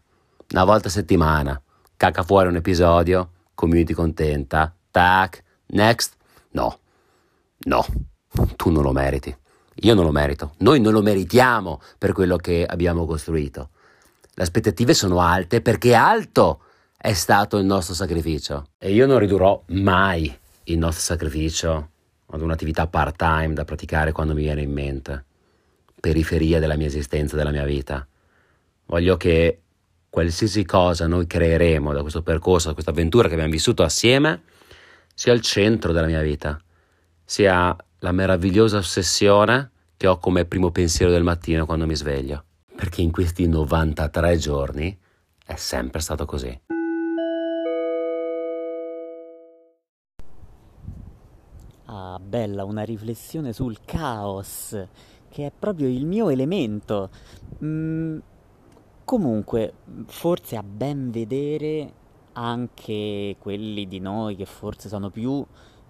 Una 0.52 0.64
volta 0.64 0.88
a 0.88 0.90
settimana, 0.92 1.60
cacca 1.96 2.22
fuori 2.22 2.48
un 2.48 2.56
episodio, 2.56 3.30
community 3.54 3.92
contenta, 3.92 4.74
tac, 4.90 5.42
next. 5.66 6.14
No, 6.50 6.78
no, 7.64 7.84
tu 8.56 8.70
non 8.70 8.82
lo 8.82 8.92
meriti. 8.92 9.34
Io 9.80 9.94
non 9.94 10.04
lo 10.04 10.12
merito. 10.12 10.54
Noi 10.58 10.80
non 10.80 10.92
lo 10.92 11.02
meritiamo 11.02 11.80
per 11.98 12.12
quello 12.12 12.36
che 12.36 12.64
abbiamo 12.64 13.04
costruito. 13.04 13.70
Le 14.34 14.42
aspettative 14.42 14.94
sono 14.94 15.20
alte 15.20 15.60
perché 15.60 15.94
alto 15.94 16.60
è 16.96 17.12
stato 17.12 17.58
il 17.58 17.66
nostro 17.66 17.94
sacrificio. 17.94 18.68
E 18.78 18.92
io 18.92 19.06
non 19.06 19.18
ridurrò 19.18 19.62
mai 19.68 20.34
il 20.64 20.78
nostro 20.78 21.02
sacrificio 21.02 21.90
ad 22.26 22.40
un'attività 22.40 22.86
part-time 22.86 23.52
da 23.52 23.64
praticare 23.64 24.12
quando 24.12 24.34
mi 24.34 24.42
viene 24.42 24.62
in 24.62 24.72
mente, 24.72 25.24
periferia 26.00 26.58
della 26.58 26.76
mia 26.76 26.86
esistenza, 26.86 27.36
della 27.36 27.50
mia 27.50 27.64
vita. 27.64 28.06
Voglio 28.86 29.16
che 29.16 29.60
qualsiasi 30.08 30.64
cosa 30.64 31.06
noi 31.06 31.26
creeremo 31.26 31.92
da 31.92 32.00
questo 32.00 32.22
percorso, 32.22 32.68
da 32.68 32.72
questa 32.72 32.90
avventura 32.90 33.28
che 33.28 33.34
abbiamo 33.34 33.52
vissuto 33.52 33.82
assieme, 33.82 34.42
sia 35.14 35.32
il 35.32 35.40
centro 35.40 35.92
della 35.92 36.06
mia 36.06 36.22
vita, 36.22 36.60
sia 37.26 37.76
la 37.98 38.12
meravigliosa 38.12 38.78
ossessione 38.78 39.72
che 39.96 40.06
ho 40.06 40.18
come 40.18 40.44
primo 40.44 40.70
pensiero 40.70 41.10
del 41.10 41.24
mattino 41.24 41.66
quando 41.66 41.84
mi 41.84 41.96
sveglio. 41.96 42.44
Perché 42.74 43.02
in 43.02 43.10
questi 43.10 43.48
93 43.48 44.36
giorni 44.36 44.96
è 45.44 45.56
sempre 45.56 46.00
stato 46.00 46.24
così. 46.24 46.60
Ah, 51.86 52.20
bella, 52.20 52.64
una 52.64 52.82
riflessione 52.82 53.52
sul 53.52 53.78
caos, 53.84 54.78
che 55.28 55.46
è 55.46 55.52
proprio 55.56 55.88
il 55.88 56.06
mio 56.06 56.28
elemento. 56.28 57.10
Mm, 57.64 58.18
comunque, 59.04 59.72
forse 60.06 60.56
a 60.56 60.62
ben 60.62 61.10
vedere 61.10 61.92
anche 62.34 63.36
quelli 63.38 63.88
di 63.88 63.98
noi 63.98 64.36
che 64.36 64.44
forse 64.44 64.88
sono 64.88 65.10
più 65.10 65.44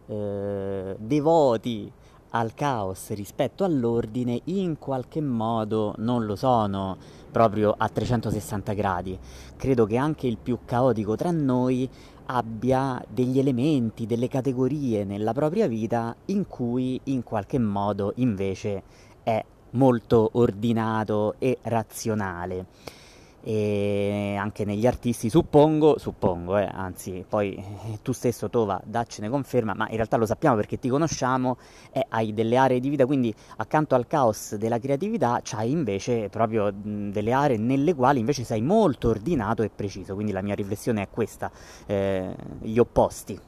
eh, 0.07 0.97
devoti 0.99 1.91
al 2.31 2.55
caos 2.55 3.11
rispetto 3.11 3.65
all'ordine, 3.65 4.41
in 4.45 4.79
qualche 4.79 5.21
modo 5.21 5.95
non 5.99 6.27
lo 6.27 6.37
sono 6.37 6.97
proprio 7.31 7.75
a 7.77 7.89
360 7.89 8.73
gradi. 8.73 9.19
Credo 9.57 9.87
che 9.87 9.97
anche 9.97 10.27
il 10.27 10.37
più 10.37 10.59
caotico 10.65 11.17
tra 11.17 11.31
noi 11.31 11.89
abbia 12.27 13.03
degli 13.09 13.39
elementi, 13.39 14.07
delle 14.07 14.29
categorie 14.29 15.05
nella 15.05 15.33
propria 15.33 15.67
vita 15.67 16.15
in 16.27 16.47
cui 16.47 17.01
in 17.05 17.23
qualche 17.23 17.59
modo 17.59 18.13
invece 18.17 18.83
è 19.23 19.45
molto 19.71 20.31
ordinato 20.33 21.35
e 21.39 21.59
razionale 21.63 22.67
e 23.49 24.35
anche 24.37 24.65
negli 24.65 24.89
artisti, 24.89 25.31
suppongo, 25.31 25.99
suppongo, 25.99 26.59
eh, 26.59 26.69
anzi 26.69 27.25
poi 27.29 27.55
eh, 27.55 28.01
tu 28.03 28.11
stesso 28.11 28.51
Tova 28.51 28.81
daccene 28.85 29.29
conferma, 29.29 29.73
ma 29.73 29.87
in 29.89 29.95
realtà 29.95 30.17
lo 30.17 30.27
sappiamo 30.27 30.57
perché 30.57 30.81
ti 30.81 30.89
conosciamo 30.89 31.57
e 31.93 32.05
hai 32.09 32.35
delle 32.35 32.57
aree 32.57 32.81
di 32.81 32.89
vita, 32.89 33.07
quindi 33.07 33.33
accanto 33.59 33.95
al 33.95 34.09
caos 34.09 34.57
della 34.57 34.81
creatività 34.81 35.39
c'hai 35.45 35.71
invece 35.71 36.29
proprio 36.29 36.73
delle 36.75 37.33
aree 37.33 37.57
nelle 37.57 37.95
quali 37.95 38.19
invece 38.19 38.43
sei 38.43 38.63
molto 38.63 39.11
ordinato 39.11 39.63
e 39.63 39.71
preciso, 39.73 40.15
quindi 40.15 40.33
la 40.33 40.43
mia 40.43 40.57
riflessione 40.57 41.03
è 41.03 41.09
questa, 41.09 41.49
eh, 41.87 42.35
gli 42.59 42.79
opposti. 42.79 43.39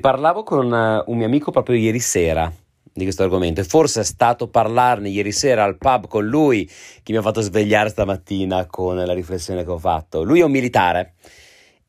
Parlavo 0.00 0.44
con 0.44 0.66
uh, 0.70 1.10
un 1.10 1.16
mio 1.16 1.26
amico 1.26 1.50
proprio 1.50 1.76
ieri 1.76 1.98
sera 1.98 2.52
di 2.92 3.04
questo 3.04 3.22
argomento 3.22 3.60
e 3.60 3.64
forse 3.64 4.00
è 4.00 4.04
stato 4.04 4.48
parlarne 4.48 5.08
ieri 5.08 5.32
sera 5.32 5.64
al 5.64 5.78
pub 5.78 6.06
con 6.08 6.26
lui 6.26 6.68
che 7.02 7.12
mi 7.12 7.18
ha 7.18 7.22
fatto 7.22 7.40
svegliare 7.40 7.88
stamattina 7.88 8.66
con 8.66 8.96
la 8.96 9.12
riflessione 9.12 9.64
che 9.64 9.70
ho 9.70 9.78
fatto. 9.78 10.22
Lui 10.22 10.40
è 10.40 10.44
un 10.44 10.50
militare 10.50 11.14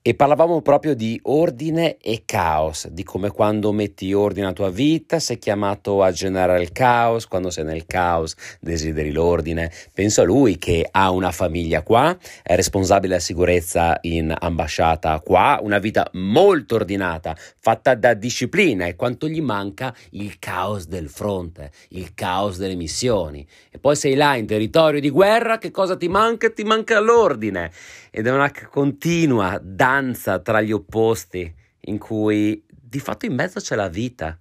e 0.06 0.16
parlavamo 0.16 0.62
proprio 0.62 0.96
di 0.96 1.18
ordine 1.24 1.96
e 1.96 2.24
caos, 2.26 2.90
di 2.90 3.06
come 3.06 3.30
quando 3.30 3.72
metti 3.72 4.12
ordine 4.12 4.48
alla 4.48 4.54
tua 4.54 4.70
vita 4.70 5.18
sei 5.18 5.40
chiamato 5.40 6.04
a 6.04 6.12
generare 6.12 6.62
il 6.62 6.74
caos, 6.74 7.26
quando 7.26 7.50
sei 7.50 7.64
nel 7.64 7.86
caos 7.86 8.36
desideri 8.60 9.14
l'ordine. 9.14 9.72
Penso 9.94 10.20
a 10.20 10.26
lui 10.26 10.58
che 10.58 10.86
ha 10.92 11.10
una 11.10 11.32
famiglia 11.32 11.84
qua, 11.84 12.18
è 12.44 12.54
responsabile 12.54 13.08
della 13.14 13.22
sicurezza 13.22 13.98
in 14.02 14.36
ambasciata 14.38 15.18
qua, 15.22 15.60
una 15.62 15.80
vita 15.80 16.10
molto 16.16 16.76
ordinata, 16.76 17.34
fatta 17.60 17.96
da 17.96 18.14
disciplina 18.14 18.88
e 18.88 18.98
quanto 18.98 19.30
gli 19.30 19.42
manca 19.42 19.96
il 20.12 20.38
caos 20.38 20.86
del 20.86 21.08
fronte, 21.08 21.72
il 21.92 22.14
caos 22.14 22.58
delle 22.58 22.76
missioni. 22.76 23.48
E 23.72 23.80
poi 23.80 23.96
sei 23.96 24.16
là 24.16 24.36
in 24.36 24.48
territorio 24.48 25.00
di 25.00 25.10
guerra, 25.10 25.60
che 25.60 25.72
cosa 25.72 25.96
ti 25.96 26.10
manca? 26.10 26.50
Ti 26.50 26.64
manca 26.66 27.00
l'ordine 27.00 27.72
ed 28.16 28.28
è 28.28 28.32
una 28.32 28.52
continua 28.70 29.60
danza 29.60 30.38
tra 30.38 30.62
gli 30.62 30.72
opposti 30.72 31.52
in 31.86 31.98
cui 31.98 32.64
di 32.70 33.00
fatto 33.00 33.26
in 33.26 33.34
mezzo 33.34 33.60
c'è 33.60 33.76
la 33.76 33.90
vita. 33.90 34.40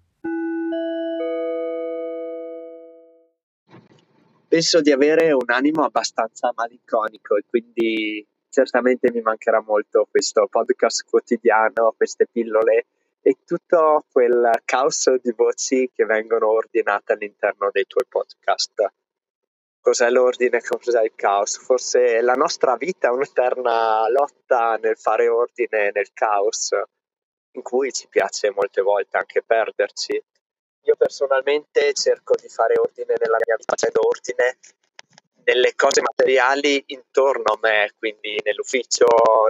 Penso 4.47 4.83
di 4.83 4.93
avere 4.93 5.33
un 5.33 5.49
animo 5.49 5.85
abbastanza 5.85 6.53
malinconico 6.55 7.37
e 7.37 7.45
quindi 7.49 8.27
certamente 8.51 9.11
mi 9.11 9.23
mancherà 9.23 9.63
molto 9.67 10.07
questo 10.11 10.47
podcast 10.51 11.09
quotidiano, 11.09 11.95
queste 11.97 12.29
pillole 12.31 12.85
e 13.23 13.39
tutto 13.47 14.05
quel 14.13 14.51
caos 14.67 15.15
di 15.23 15.33
voci 15.35 15.91
che 15.95 16.05
vengono 16.05 16.51
ordinate 16.51 17.15
all'interno 17.15 17.71
dei 17.73 17.87
tuoi 17.87 18.05
podcast 18.07 18.93
cos'è 19.83 20.09
l'ordine, 20.11 20.62
cos'è 20.62 21.03
il 21.03 21.12
caos. 21.14 21.59
Forse 21.59 22.23
la 22.23 22.35
nostra 22.35 22.77
vita 22.77 23.09
è 23.09 23.11
un'eterna 23.11 24.09
lotta 24.09 24.79
nel 24.81 24.97
fare 24.97 25.29
ordine 25.29 25.90
nel 25.92 26.12
caos, 26.14 26.71
in 27.57 27.62
cui 27.62 27.92
ci 27.92 28.07
piace 28.09 28.51
molte 28.51 28.81
volte 28.81 29.18
anche 29.18 29.42
perderci. 29.42 30.23
Io 30.85 30.97
personalmente 30.97 31.92
cerco 31.92 32.35
di 32.40 32.49
fare 32.49 32.79
ordine 32.79 33.14
nella 33.18 33.37
mia 33.45 33.57
vita, 33.57 33.75
facendo 33.77 34.07
ordine 34.07 34.59
nelle 35.45 35.75
cose 35.75 36.01
materiali 36.01 36.83
intorno 36.87 37.55
a 37.55 37.59
me, 37.61 37.92
quindi 37.99 38.38
nell'ufficio, 38.45 39.07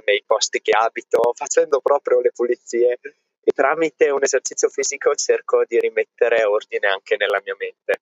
nei 0.07 0.23
posti 0.27 0.61
che 0.62 0.73
abito, 0.73 1.33
facendo 1.35 1.81
proprio 1.81 2.21
le 2.21 2.33
pulizie 2.33 2.99
e 3.45 3.53
tramite 3.53 4.09
un 4.09 4.23
esercizio 4.23 4.68
fisico 4.71 5.14
cerco 5.14 5.64
di 5.66 5.79
rimettere 5.79 6.45
ordine 6.45 6.87
anche 6.88 7.16
nella 7.16 7.40
mia 7.45 7.57
mente 7.59 8.01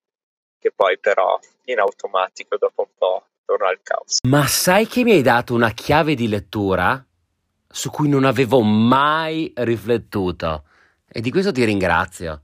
che 0.61 0.71
poi 0.71 0.99
però 0.99 1.39
in 1.65 1.79
automatico 1.81 2.57
dopo 2.57 2.83
un 2.83 2.95
po' 2.97 3.25
torna 3.45 3.69
al 3.69 3.81
caos. 3.83 4.19
Ma 4.29 4.47
sai 4.47 4.87
che 4.87 5.03
mi 5.03 5.13
hai 5.13 5.23
dato 5.23 5.55
una 5.55 5.71
chiave 5.71 6.15
di 6.15 6.29
lettura 6.29 7.05
su 7.69 7.91
cui 7.91 8.09
non 8.09 8.25
avevo 8.25 8.61
mai 8.61 9.53
riflettuto 9.57 10.65
e 11.09 11.21
di 11.21 11.31
questo 11.31 11.51
ti 11.51 11.65
ringrazio. 11.65 12.43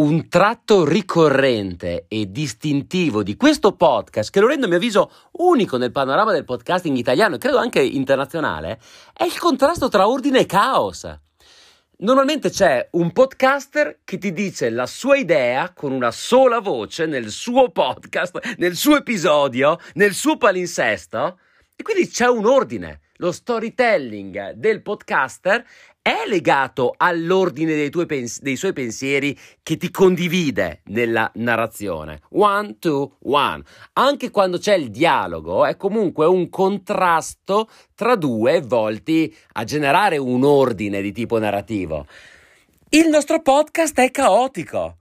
Un 0.00 0.28
tratto 0.28 0.84
ricorrente 0.84 2.06
e 2.08 2.30
distintivo 2.30 3.22
di 3.22 3.36
questo 3.36 3.72
podcast, 3.72 4.30
che 4.30 4.40
lo 4.40 4.46
rende 4.46 4.64
a 4.64 4.68
mio 4.68 4.78
avviso 4.78 5.10
unico 5.32 5.76
nel 5.76 5.92
panorama 5.92 6.32
del 6.32 6.44
podcasting 6.44 6.96
italiano 6.96 7.34
e 7.34 7.38
credo 7.38 7.58
anche 7.58 7.82
internazionale, 7.82 8.80
è 9.12 9.24
il 9.24 9.38
contrasto 9.38 9.88
tra 9.88 10.08
ordine 10.08 10.40
e 10.40 10.46
caos. 10.46 11.06
Normalmente 12.02 12.48
c'è 12.48 12.88
un 12.92 13.12
podcaster 13.12 13.98
che 14.04 14.16
ti 14.16 14.32
dice 14.32 14.70
la 14.70 14.86
sua 14.86 15.18
idea 15.18 15.74
con 15.74 15.92
una 15.92 16.10
sola 16.10 16.58
voce 16.58 17.04
nel 17.04 17.28
suo 17.28 17.70
podcast, 17.70 18.54
nel 18.56 18.74
suo 18.74 18.96
episodio, 18.96 19.78
nel 19.94 20.14
suo 20.14 20.38
palinsesto 20.38 21.38
e 21.76 21.82
quindi 21.82 22.08
c'è 22.08 22.26
un 22.26 22.46
ordine. 22.46 23.00
Lo 23.16 23.32
storytelling 23.32 24.52
del 24.52 24.80
podcaster 24.80 25.62
è 26.02 26.22
legato 26.26 26.94
all'ordine 26.96 27.74
dei, 27.74 27.90
pens- 28.06 28.40
dei, 28.40 28.56
suoi 28.56 28.72
pensieri 28.72 29.36
che 29.62 29.76
ti 29.76 29.90
condivide 29.90 30.80
nella 30.86 31.30
narrazione. 31.34 32.20
One, 32.30 32.78
two, 32.78 33.16
one. 33.22 33.62
Anche 33.94 34.30
quando 34.30 34.58
c'è 34.58 34.74
il 34.74 34.90
dialogo, 34.90 35.66
è 35.66 35.76
comunque 35.76 36.26
un 36.26 36.48
contrasto 36.48 37.68
tra 37.94 38.16
due 38.16 38.62
volti 38.62 39.34
a 39.52 39.64
generare 39.64 40.16
un 40.16 40.42
ordine 40.44 41.02
di 41.02 41.12
tipo 41.12 41.38
narrativo. 41.38 42.06
Il 42.88 43.08
nostro 43.08 43.42
podcast 43.42 44.00
è 44.00 44.10
caotico. 44.10 44.99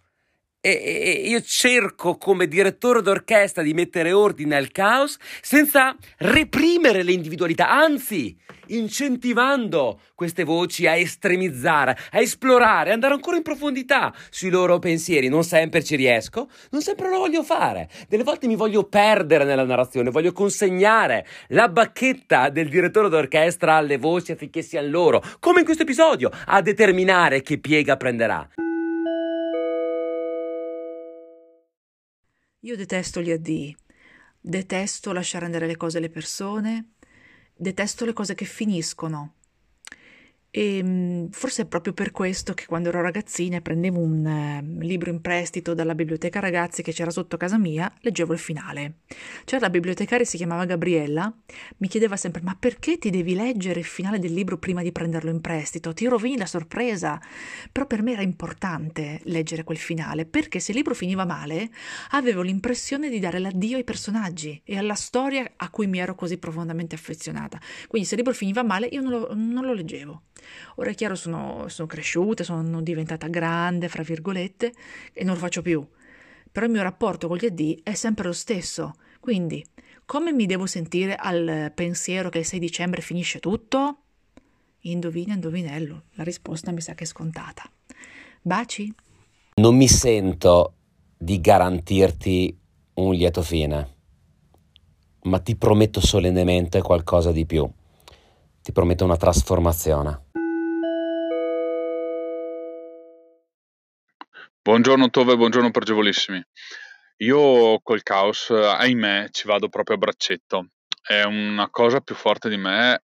E, 0.61 1.23
io 1.25 1.41
cerco 1.41 2.17
come 2.17 2.45
direttore 2.45 3.01
d'orchestra 3.01 3.63
di 3.63 3.73
mettere 3.73 4.11
ordine 4.11 4.57
al 4.57 4.71
caos 4.71 5.17
senza 5.41 5.95
reprimere 6.17 7.01
le 7.01 7.13
individualità, 7.13 7.69
anzi 7.69 8.37
incentivando 8.67 10.01
queste 10.15 10.43
voci 10.43 10.85
a 10.85 10.97
estremizzare, 10.97 11.97
a 12.11 12.19
esplorare, 12.19 12.91
andare 12.91 13.13
ancora 13.13 13.37
in 13.37 13.41
profondità 13.41 14.13
sui 14.29 14.49
loro 14.49 14.79
pensieri. 14.79 15.29
Non 15.29 15.45
sempre 15.45 15.81
ci 15.81 15.95
riesco, 15.95 16.49
non 16.71 16.81
sempre 16.81 17.09
lo 17.09 17.19
voglio 17.19 17.41
fare. 17.41 17.89
Delle 18.09 18.23
volte 18.23 18.47
mi 18.47 18.55
voglio 18.55 18.83
perdere 18.83 19.45
nella 19.45 19.63
narrazione, 19.63 20.11
voglio 20.11 20.33
consegnare 20.33 21.25
la 21.47 21.69
bacchetta 21.69 22.49
del 22.49 22.67
direttore 22.67 23.07
d'orchestra 23.07 23.75
alle 23.75 23.97
voci 23.97 24.33
affinché 24.33 24.61
siano 24.61 24.89
loro, 24.89 25.23
come 25.39 25.59
in 25.59 25.65
questo 25.65 25.83
episodio, 25.83 26.29
a 26.47 26.61
determinare 26.61 27.41
che 27.41 27.59
piega 27.59 27.95
prenderà. 27.95 28.45
Io 32.63 32.75
detesto 32.75 33.21
gli 33.21 33.31
addii, 33.31 33.73
detesto 34.41 35.13
lasciare 35.13 35.45
andare 35.45 35.65
le 35.65 35.77
cose 35.77 35.97
alle 35.97 36.09
persone, 36.09 36.95
detesto 37.55 38.03
le 38.03 38.11
cose 38.11 38.35
che 38.35 38.43
finiscono. 38.43 39.35
E 40.51 40.81
mm, 40.83 41.27
forse 41.29 41.63
è 41.63 41.65
proprio 41.67 41.93
per 41.93 42.09
questo 42.09 42.55
che 42.55 42.65
quando 42.65 42.89
ero 42.89 43.01
ragazzina 43.01 43.61
prendevo 43.61 43.99
un 43.99 44.25
eh, 44.25 44.83
libro 44.83 45.11
in 45.11 45.21
prestito 45.21 45.75
dalla 45.75 45.93
biblioteca 45.93 46.39
ragazzi 46.39 46.81
che 46.81 46.91
c'era 46.91 47.11
sotto 47.11 47.37
casa 47.37 47.59
mia, 47.59 47.91
leggevo 48.01 48.33
il 48.33 48.39
finale. 48.39 49.01
C'era 49.45 49.61
la 49.61 49.69
bibliotecaria, 49.69 50.25
si 50.25 50.37
chiamava 50.37 50.65
Gabriella, 50.65 51.31
mi 51.77 51.87
chiedeva 51.87 52.17
sempre 52.17 52.41
ma 52.41 52.55
perché 52.59 52.97
ti 52.97 53.11
devi 53.11 53.35
leggere 53.35 53.79
il 53.79 53.85
finale 53.85 54.17
del 54.17 54.33
libro 54.33 54.57
prima 54.57 54.81
di 54.81 54.91
prenderlo 54.91 55.29
in 55.29 55.39
prestito? 55.39 55.93
Ti 55.93 56.07
rovini 56.07 56.37
la 56.37 56.47
sorpresa. 56.47 57.21
Però 57.71 57.85
per 57.85 58.01
me 58.01 58.13
era 58.13 58.23
importante 58.23 59.21
leggere 59.25 59.63
quel 59.63 59.77
finale 59.77 60.25
perché 60.25 60.59
se 60.59 60.71
il 60.71 60.77
libro 60.77 60.95
finiva 60.95 61.25
male 61.25 61.69
avevo 62.11 62.41
l'impressione 62.41 63.09
di 63.09 63.19
dare 63.19 63.37
l'addio 63.37 63.77
ai 63.77 63.83
personaggi 63.83 64.59
e 64.65 64.77
alla 64.77 64.95
storia 64.95 65.51
a 65.57 65.69
cui 65.69 65.85
mi 65.85 65.99
ero 65.99 66.15
così 66.15 66.37
profondamente 66.39 66.95
affezionata. 66.95 67.59
Quindi 67.87 68.07
se 68.07 68.15
il 68.15 68.21
libro 68.21 68.35
finiva 68.35 68.63
male 68.63 68.87
io 68.87 69.01
non 69.01 69.11
lo, 69.11 69.29
non 69.35 69.63
lo 69.63 69.73
leggevo. 69.73 70.23
Ora 70.75 70.91
è 70.91 70.95
chiaro, 70.95 71.15
sono, 71.15 71.67
sono 71.67 71.87
cresciuta, 71.87 72.43
sono 72.43 72.81
diventata 72.81 73.27
grande, 73.27 73.87
fra 73.87 74.03
virgolette, 74.03 74.73
e 75.13 75.23
non 75.23 75.35
lo 75.35 75.39
faccio 75.39 75.61
più. 75.61 75.85
Però 76.51 76.65
il 76.65 76.71
mio 76.71 76.81
rapporto 76.81 77.27
con 77.27 77.37
gli 77.37 77.45
AD 77.45 77.83
è 77.83 77.93
sempre 77.93 78.25
lo 78.25 78.33
stesso. 78.33 78.95
Quindi, 79.19 79.63
come 80.05 80.31
mi 80.31 80.45
devo 80.45 80.65
sentire 80.65 81.15
al 81.15 81.71
pensiero 81.75 82.29
che 82.29 82.39
il 82.39 82.45
6 82.45 82.59
dicembre 82.59 83.01
finisce 83.01 83.39
tutto? 83.39 83.97
Indovina, 84.81 85.33
indovinello. 85.33 86.03
La 86.13 86.23
risposta 86.23 86.71
mi 86.71 86.81
sa 86.81 86.95
che 86.95 87.03
è 87.03 87.07
scontata. 87.07 87.69
Baci? 88.41 88.93
Non 89.55 89.75
mi 89.75 89.87
sento 89.87 90.73
di 91.17 91.41
garantirti 91.41 92.57
un 92.93 93.13
lieto 93.13 93.41
fine, 93.41 93.95
ma 95.23 95.39
ti 95.39 95.55
prometto 95.57 95.99
solennemente 95.99 96.81
qualcosa 96.81 97.31
di 97.31 97.45
più. 97.45 97.69
Ti 98.61 98.71
prometto 98.71 99.03
una 99.03 99.17
trasformazione. 99.17 100.27
Buongiorno 104.61 105.09
Tove, 105.09 105.37
buongiorno 105.37 105.71
Pergevolissimi. 105.71 106.43
Io 107.19 107.79
col 107.81 108.03
caos, 108.03 108.49
ahimè, 108.49 109.29
ci 109.31 109.47
vado 109.47 109.69
proprio 109.69 109.95
a 109.95 109.99
braccetto. 109.99 110.71
È 111.01 111.23
una 111.23 111.69
cosa 111.69 112.01
più 112.01 112.13
forte 112.13 112.49
di 112.49 112.57
me. 112.57 113.01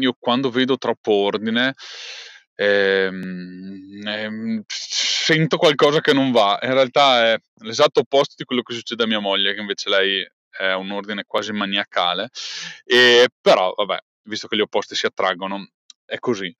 Io 0.00 0.14
quando 0.18 0.50
vedo 0.50 0.76
troppo 0.76 1.12
ordine 1.12 1.72
ehm, 2.54 4.02
ehm, 4.06 4.62
sento 4.66 5.56
qualcosa 5.56 6.02
che 6.02 6.12
non 6.12 6.30
va. 6.30 6.58
In 6.62 6.74
realtà 6.74 7.32
è 7.32 7.38
l'esatto 7.62 8.00
opposto 8.00 8.34
di 8.36 8.44
quello 8.44 8.60
che 8.60 8.74
succede 8.74 9.04
a 9.04 9.06
mia 9.06 9.18
moglie, 9.18 9.54
che 9.54 9.60
invece 9.60 9.88
lei 9.88 10.30
è 10.50 10.72
un 10.74 10.90
ordine 10.90 11.24
quasi 11.26 11.52
maniacale. 11.52 12.28
E, 12.84 13.28
però, 13.40 13.72
vabbè, 13.74 13.98
visto 14.24 14.46
che 14.46 14.56
gli 14.56 14.60
opposti 14.60 14.94
si 14.94 15.06
attraggono, 15.06 15.68
è 16.08 16.18
così. 16.18 16.54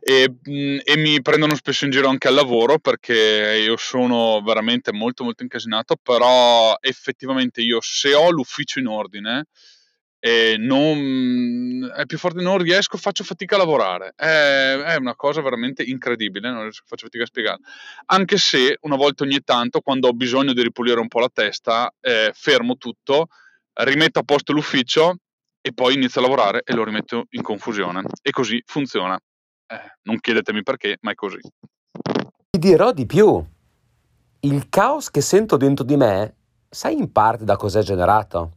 E, 0.00 0.28
mm, 0.28 0.78
e, 0.82 0.96
mi 0.96 1.20
prendono 1.20 1.54
spesso 1.54 1.84
in 1.84 1.90
giro 1.90 2.08
anche 2.08 2.28
al 2.28 2.34
lavoro 2.34 2.78
perché 2.78 3.60
io 3.62 3.76
sono 3.76 4.40
veramente 4.42 4.92
molto 4.92 5.24
molto 5.24 5.42
incasinato, 5.42 5.96
però 6.02 6.74
effettivamente 6.80 7.60
io 7.60 7.80
se 7.82 8.14
ho 8.14 8.30
l'ufficio 8.30 8.78
in 8.78 8.86
ordine 8.86 9.44
e 10.18 10.56
non 10.58 11.92
è 11.94 12.06
più 12.06 12.16
forte, 12.16 12.40
non 12.40 12.56
riesco, 12.56 12.96
faccio 12.96 13.24
fatica 13.24 13.56
a 13.56 13.58
lavorare. 13.58 14.14
È, 14.16 14.24
è 14.24 14.96
una 14.96 15.14
cosa 15.14 15.42
veramente 15.42 15.82
incredibile, 15.82 16.50
non 16.50 16.62
riesco, 16.62 16.84
faccio 16.86 17.04
fatica 17.04 17.24
a 17.24 17.26
spiegare. 17.26 17.58
Anche 18.06 18.38
se 18.38 18.78
una 18.80 18.96
volta 18.96 19.24
ogni 19.24 19.40
tanto, 19.44 19.80
quando 19.82 20.08
ho 20.08 20.14
bisogno 20.14 20.54
di 20.54 20.62
ripulire 20.62 20.98
un 20.98 21.08
po' 21.08 21.20
la 21.20 21.30
testa, 21.30 21.92
eh, 22.00 22.30
fermo 22.34 22.76
tutto, 22.76 23.26
rimetto 23.74 24.20
a 24.20 24.22
posto 24.22 24.54
l'ufficio 24.54 25.18
e 25.66 25.72
poi 25.72 25.94
inizio 25.94 26.20
a 26.20 26.24
lavorare 26.24 26.60
e 26.62 26.74
lo 26.74 26.84
rimetto 26.84 27.24
in 27.30 27.40
confusione. 27.40 28.02
E 28.20 28.30
così 28.32 28.62
funziona. 28.66 29.18
Eh, 29.66 29.96
non 30.02 30.18
chiedetemi 30.20 30.62
perché, 30.62 30.98
ma 31.00 31.12
è 31.12 31.14
così. 31.14 31.38
Ti 32.50 32.58
dirò 32.58 32.92
di 32.92 33.06
più. 33.06 33.42
Il 34.40 34.68
caos 34.68 35.10
che 35.10 35.22
sento 35.22 35.56
dentro 35.56 35.82
di 35.82 35.96
me, 35.96 36.34
sai 36.68 36.98
in 36.98 37.10
parte 37.10 37.44
da 37.44 37.56
cos'è 37.56 37.80
generato? 37.80 38.56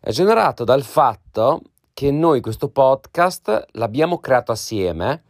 È 0.00 0.10
generato 0.10 0.64
dal 0.64 0.84
fatto 0.84 1.60
che 1.92 2.10
noi 2.10 2.40
questo 2.40 2.70
podcast 2.70 3.66
l'abbiamo 3.72 4.18
creato 4.18 4.50
assieme 4.50 5.24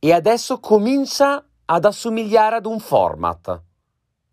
e 0.00 0.12
adesso 0.12 0.58
comincia 0.58 1.46
ad 1.66 1.84
assomigliare 1.84 2.56
ad 2.56 2.66
un 2.66 2.80
format. 2.80 3.62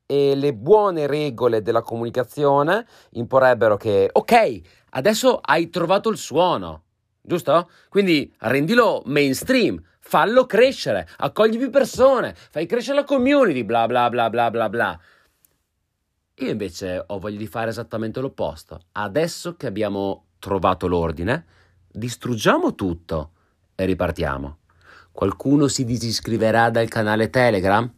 E 0.08 0.36
le 0.36 0.54
buone 0.54 1.08
regole 1.08 1.64
della 1.64 1.82
comunicazione 1.82 2.86
imporrebbero 3.12 3.76
che, 3.76 4.08
ok, 4.12 4.62
adesso 4.92 5.40
hai 5.42 5.70
trovato 5.72 6.10
il 6.10 6.18
suono, 6.18 6.84
giusto? 7.22 7.72
Quindi 7.90 8.32
rendilo 8.42 9.02
mainstream, 9.06 9.82
fallo 10.00 10.46
crescere, 10.46 11.08
accogli 11.18 11.58
più 11.58 11.72
persone, 11.72 12.36
fai 12.36 12.68
crescere 12.68 12.98
la 12.98 13.04
community, 13.04 13.64
bla 13.64 13.88
bla 13.88 14.08
bla 14.10 14.30
bla 14.30 14.52
bla 14.52 14.70
bla. 14.70 15.00
Io 16.36 16.50
invece 16.50 17.04
ho 17.08 17.18
voglia 17.18 17.40
di 17.40 17.48
fare 17.48 17.72
esattamente 17.72 18.20
l'opposto. 18.20 18.82
Adesso 18.92 19.56
che 19.56 19.66
abbiamo 19.66 20.26
trovato 20.38 20.86
l'ordine, 20.86 21.46
distruggiamo 21.88 22.76
tutto 22.76 23.32
e 23.74 23.86
ripartiamo. 23.86 24.58
Qualcuno 25.12 25.68
si 25.68 25.84
disiscriverà 25.84 26.70
dal 26.70 26.90
canale 26.90 27.32
Telegram? 27.32 27.92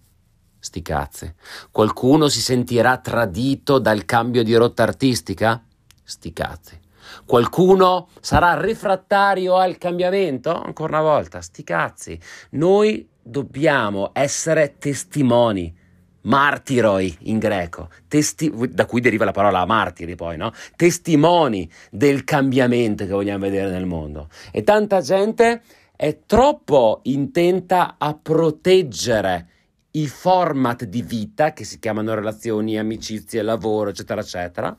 Sti 0.59 0.81
cazzi. 0.81 1.33
Qualcuno 1.71 2.27
si 2.27 2.41
sentirà 2.41 2.97
tradito 2.97 3.79
dal 3.79 4.05
cambio 4.05 4.43
di 4.43 4.55
rotta 4.55 4.83
artistica? 4.83 5.63
Sti 6.03 6.33
cazzi. 6.33 6.79
Qualcuno 7.25 8.09
sarà 8.19 8.53
refrattario 8.55 9.55
al 9.55 9.77
cambiamento? 9.77 10.51
Ancora 10.51 10.99
una 10.99 11.09
volta, 11.09 11.41
sti 11.41 11.63
cazzi. 11.63 12.19
Noi 12.51 13.07
dobbiamo 13.21 14.11
essere 14.13 14.77
testimoni, 14.77 15.73
martiroi 16.21 17.17
in 17.21 17.39
greco, 17.39 17.89
testi- 18.07 18.51
da 18.71 18.85
cui 18.85 18.99
deriva 18.99 19.25
la 19.25 19.31
parola 19.31 19.65
martiri 19.65 20.15
poi, 20.15 20.37
no? 20.37 20.51
Testimoni 20.75 21.69
del 21.91 22.23
cambiamento 22.23 23.05
che 23.05 23.11
vogliamo 23.11 23.39
vedere 23.39 23.69
nel 23.69 23.85
mondo. 23.85 24.29
E 24.51 24.63
tanta 24.63 25.01
gente 25.01 25.61
è 25.95 26.19
troppo 26.25 27.01
intenta 27.03 27.95
a 27.97 28.13
proteggere 28.13 29.49
i 29.97 30.07
format 30.07 30.83
di 30.83 31.01
vita 31.01 31.53
che 31.53 31.63
si 31.63 31.79
chiamano 31.79 32.13
relazioni, 32.13 32.77
amicizie, 32.77 33.41
lavoro, 33.41 33.89
eccetera, 33.89 34.21
eccetera, 34.21 34.75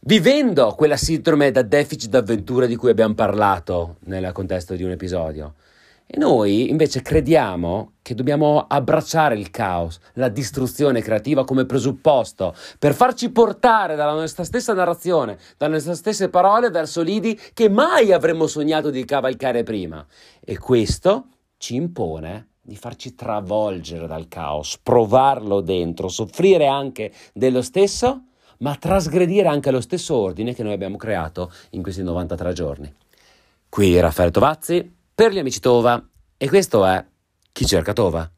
vivendo 0.00 0.74
quella 0.74 0.96
sindrome 0.96 1.50
da 1.50 1.62
deficit 1.62 2.10
d'avventura 2.10 2.66
di 2.66 2.76
cui 2.76 2.90
abbiamo 2.90 3.14
parlato 3.14 3.96
nel 4.06 4.32
contesto 4.32 4.74
di 4.74 4.82
un 4.82 4.90
episodio. 4.90 5.54
E 6.12 6.18
noi 6.18 6.70
invece 6.70 7.02
crediamo 7.02 7.92
che 8.02 8.16
dobbiamo 8.16 8.64
abbracciare 8.66 9.36
il 9.36 9.50
caos, 9.50 10.00
la 10.14 10.28
distruzione 10.28 11.02
creativa 11.02 11.44
come 11.44 11.66
presupposto 11.66 12.52
per 12.80 12.94
farci 12.94 13.30
portare 13.30 13.94
dalla 13.94 14.14
nostra 14.14 14.42
stessa 14.42 14.74
narrazione, 14.74 15.38
dalle 15.56 15.74
nostre 15.74 15.94
stesse 15.94 16.28
parole 16.28 16.70
verso 16.70 17.00
lidi 17.02 17.38
che 17.54 17.68
mai 17.68 18.12
avremmo 18.12 18.48
sognato 18.48 18.90
di 18.90 19.04
cavalcare 19.04 19.62
prima. 19.62 20.04
E 20.40 20.58
questo 20.58 21.26
ci 21.58 21.76
impone 21.76 22.49
di 22.70 22.76
farci 22.76 23.16
travolgere 23.16 24.06
dal 24.06 24.28
caos, 24.28 24.78
provarlo 24.80 25.60
dentro, 25.60 26.06
soffrire 26.06 26.68
anche 26.68 27.12
dello 27.32 27.62
stesso, 27.62 28.26
ma 28.58 28.76
trasgredire 28.76 29.48
anche 29.48 29.72
lo 29.72 29.80
stesso 29.80 30.14
ordine 30.14 30.54
che 30.54 30.62
noi 30.62 30.74
abbiamo 30.74 30.96
creato 30.96 31.50
in 31.70 31.82
questi 31.82 32.04
93 32.04 32.52
giorni. 32.52 32.94
Qui 33.68 33.98
Raffaele 33.98 34.30
Tovazzi 34.30 34.88
per 35.12 35.32
gli 35.32 35.40
amici 35.40 35.58
Tova 35.58 36.00
e 36.36 36.48
questo 36.48 36.86
è 36.86 37.04
Chi 37.50 37.66
cerca 37.66 37.92
Tova. 37.92 38.30